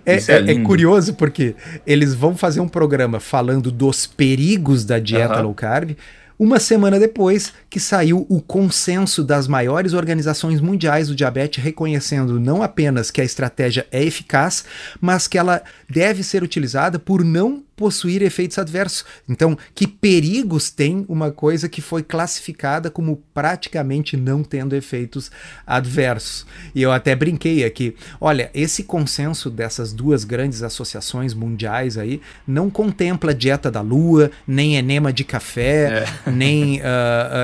[0.06, 1.54] é, é, é, é, curioso porque
[1.86, 5.42] eles vão fazer um programa falando dos perigos da dieta uhum.
[5.42, 5.96] low carb,
[6.38, 12.62] uma semana depois que saiu o consenso das maiores organizações mundiais do diabetes reconhecendo não
[12.62, 14.64] apenas que a estratégia é eficaz,
[15.00, 19.04] mas que ela deve ser utilizada por não possuir efeitos adversos.
[19.28, 25.30] Então, que perigos tem uma coisa que foi classificada como praticamente não tendo efeitos
[25.64, 26.44] adversos?
[26.74, 32.68] E eu até brinquei aqui, olha, esse consenso dessas duas grandes associações mundiais aí não
[32.68, 36.06] contempla dieta da lua, nem enema de café, é.
[36.30, 36.82] nem, uh,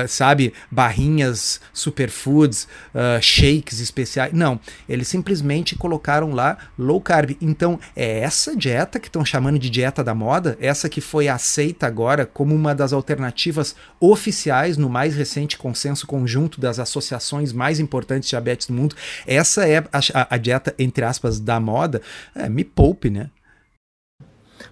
[0.03, 4.33] uh, sabe, barrinhas superfoods, uh, shakes especiais.
[4.33, 4.59] Não,
[4.89, 7.37] eles simplesmente colocaram lá low carb.
[7.41, 11.85] Então, é essa dieta que estão chamando de dieta da moda, essa que foi aceita
[11.85, 18.27] agora como uma das alternativas oficiais no mais recente consenso conjunto das associações mais importantes
[18.27, 18.95] de diabetes do mundo.
[19.27, 22.01] Essa é a, a, dieta, entre aspas, da moda.
[22.35, 23.29] É, me poupe, né?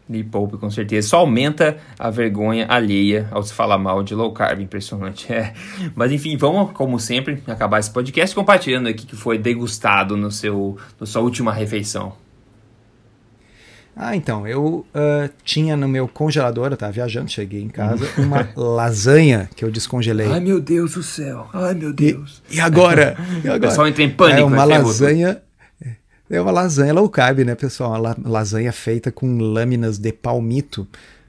[0.10, 1.10] Me poupe, com certeza.
[1.10, 4.60] Só aumenta a vergonha alheia ao se falar mal de low carb.
[4.60, 5.28] Impressionante.
[5.34, 5.54] É.
[5.96, 10.78] Mas enfim, vamos, como sempre, acabar esse podcast compartilhando aqui que foi degustado no seu,
[11.00, 12.23] na sua última refeição.
[13.96, 18.50] Ah, então, eu uh, tinha no meu congelador, eu tava viajando, cheguei em casa, uma
[18.58, 20.28] lasanha que eu descongelei.
[20.28, 21.48] Ai, meu Deus do céu.
[21.54, 22.42] Ai, meu Deus.
[22.50, 23.16] E, e agora?
[23.44, 23.58] E agora?
[23.58, 24.42] O pessoal entra em pânico.
[24.42, 25.42] É uma lasanha
[26.30, 27.92] é uma lasanha low carb, né, pessoal?
[27.92, 30.88] Uma lasanha feita com lâminas de palmito,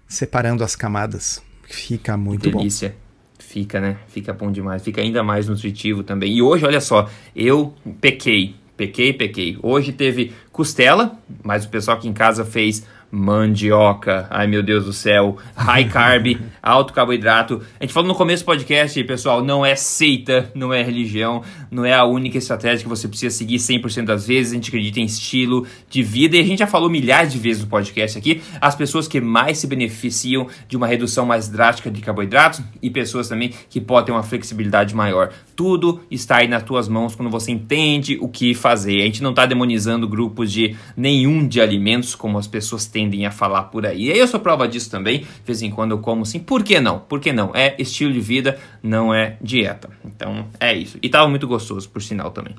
[0.08, 1.42] separando as camadas.
[1.64, 2.52] Fica muito Delícia.
[2.52, 2.58] bom.
[2.60, 2.94] Delícia.
[3.38, 3.98] Fica, né?
[4.08, 4.82] Fica bom demais.
[4.82, 6.32] Fica ainda mais nutritivo também.
[6.32, 8.56] E hoje, olha só, eu pequei.
[8.76, 9.56] Pequei, pequei.
[9.62, 12.84] Hoje teve costela, mas o pessoal aqui em casa fez
[13.14, 14.26] mandioca.
[14.28, 15.36] Ai, meu Deus do céu.
[15.54, 17.62] High carb, alto carboidrato.
[17.78, 21.84] A gente falou no começo do podcast, pessoal, não é seita, não é religião, não
[21.84, 24.52] é a única estratégia que você precisa seguir 100% das vezes.
[24.52, 27.62] A gente acredita em estilo de vida e a gente já falou milhares de vezes
[27.62, 28.42] no podcast aqui.
[28.60, 33.28] As pessoas que mais se beneficiam de uma redução mais drástica de carboidratos e pessoas
[33.28, 35.32] também que podem ter uma flexibilidade maior.
[35.54, 39.02] Tudo está aí nas tuas mãos quando você entende o que fazer.
[39.02, 43.26] A gente não está demonizando grupos de nenhum de alimentos como as pessoas têm tendem
[43.26, 44.11] a falar por aí.
[44.11, 46.38] E eu sou prova disso também, de vez em quando eu como sim.
[46.38, 46.98] Por que não?
[46.98, 47.50] Por que não?
[47.55, 49.90] É estilo de vida, não é dieta.
[50.05, 50.98] Então é isso.
[51.02, 52.55] E tava muito gostoso, por sinal também.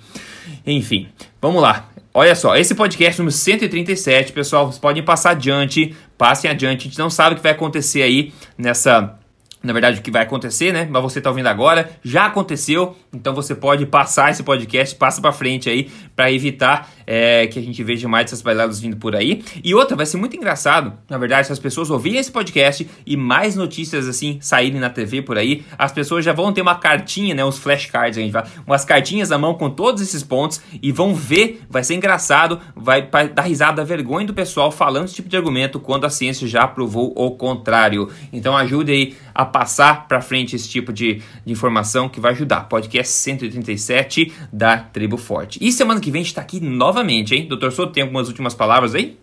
[0.65, 1.07] Enfim,
[1.41, 1.89] vamos lá.
[2.13, 6.81] Olha só, esse podcast número 137, pessoal, vocês podem passar adiante, passem adiante.
[6.81, 9.19] A gente não sabe o que vai acontecer aí nessa
[9.65, 10.87] na verdade, o que vai acontecer, né?
[10.89, 15.31] Mas você está ouvindo agora, já aconteceu, então você pode passar esse podcast, passa para
[15.31, 19.43] frente aí, para evitar é, que a gente veja mais essas bailadas vindo por aí.
[19.63, 23.17] E outra, vai ser muito engraçado, na verdade, se as pessoas ouvirem esse podcast e
[23.17, 27.35] mais notícias assim saírem na TV por aí, as pessoas já vão ter uma cartinha,
[27.35, 27.43] né?
[27.43, 31.13] Os flashcards, a gente vai, umas cartinhas na mão com todos esses pontos e vão
[31.13, 35.37] ver, vai ser engraçado, vai dar risada da vergonha do pessoal falando esse tipo de
[35.37, 38.09] argumento quando a ciência já provou o contrário.
[38.31, 42.61] Então ajude aí a passar para frente esse tipo de, de, informação que vai ajudar.
[42.69, 45.59] Podcast 137 da Tribo Forte.
[45.61, 46.94] E semana que vem a gente está aqui novamente,
[47.33, 47.47] hein?
[47.47, 49.17] Doutor Souto, tem algumas últimas palavras aí?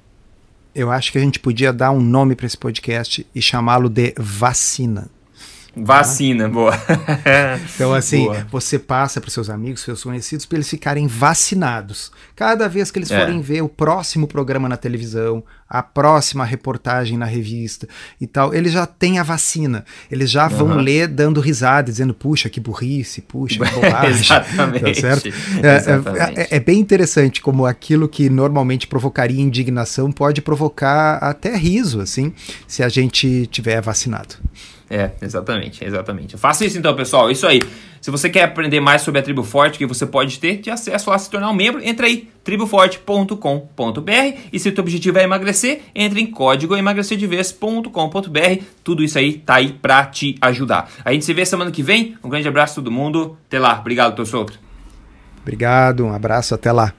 [0.75, 4.15] Eu acho que a gente podia dar um nome para esse podcast e chamá-lo de
[4.17, 5.11] vacina.
[5.75, 6.75] Vacina, boa.
[7.75, 8.47] então, assim, boa.
[8.51, 12.13] você passa para seus amigos, seus conhecidos, para eles ficarem vacinados.
[12.37, 13.19] Cada vez que eles é.
[13.19, 15.43] forem ver o próximo programa na televisão,
[15.73, 17.89] a próxima reportagem na revista
[18.21, 19.87] e tal, eles já têm a vacina.
[20.11, 20.77] Eles já vão uhum.
[20.77, 24.21] ler dando risada, dizendo, puxa, que burrice, puxa, que bobagem.
[24.21, 24.81] Exatamente.
[24.81, 25.29] Tá certo?
[25.63, 26.39] É, Exatamente.
[26.39, 32.01] É, é, é, bem interessante como aquilo que normalmente provocaria indignação pode provocar até riso,
[32.01, 32.35] assim,
[32.69, 34.35] se a gente tiver vacinado.
[34.95, 36.37] É, exatamente, exatamente.
[36.37, 37.31] Faça isso então, pessoal.
[37.31, 37.63] Isso aí.
[37.99, 41.09] Se você quer aprender mais sobre a Tribo Forte, que você pode ter de acesso
[41.09, 44.39] lá, se tornar um membro, entra aí, triboforte.com.br.
[44.53, 48.65] E se o teu objetivo é emagrecer, entre em código emagrecerdevez.com.br.
[48.85, 50.91] Tudo isso aí tá aí pra te ajudar.
[51.03, 52.19] A gente se vê semana que vem.
[52.23, 53.39] Um grande abraço a todo mundo.
[53.47, 53.79] Até lá.
[53.81, 54.61] Obrigado, Tô Solto.
[55.41, 56.93] Obrigado, um abraço, até lá.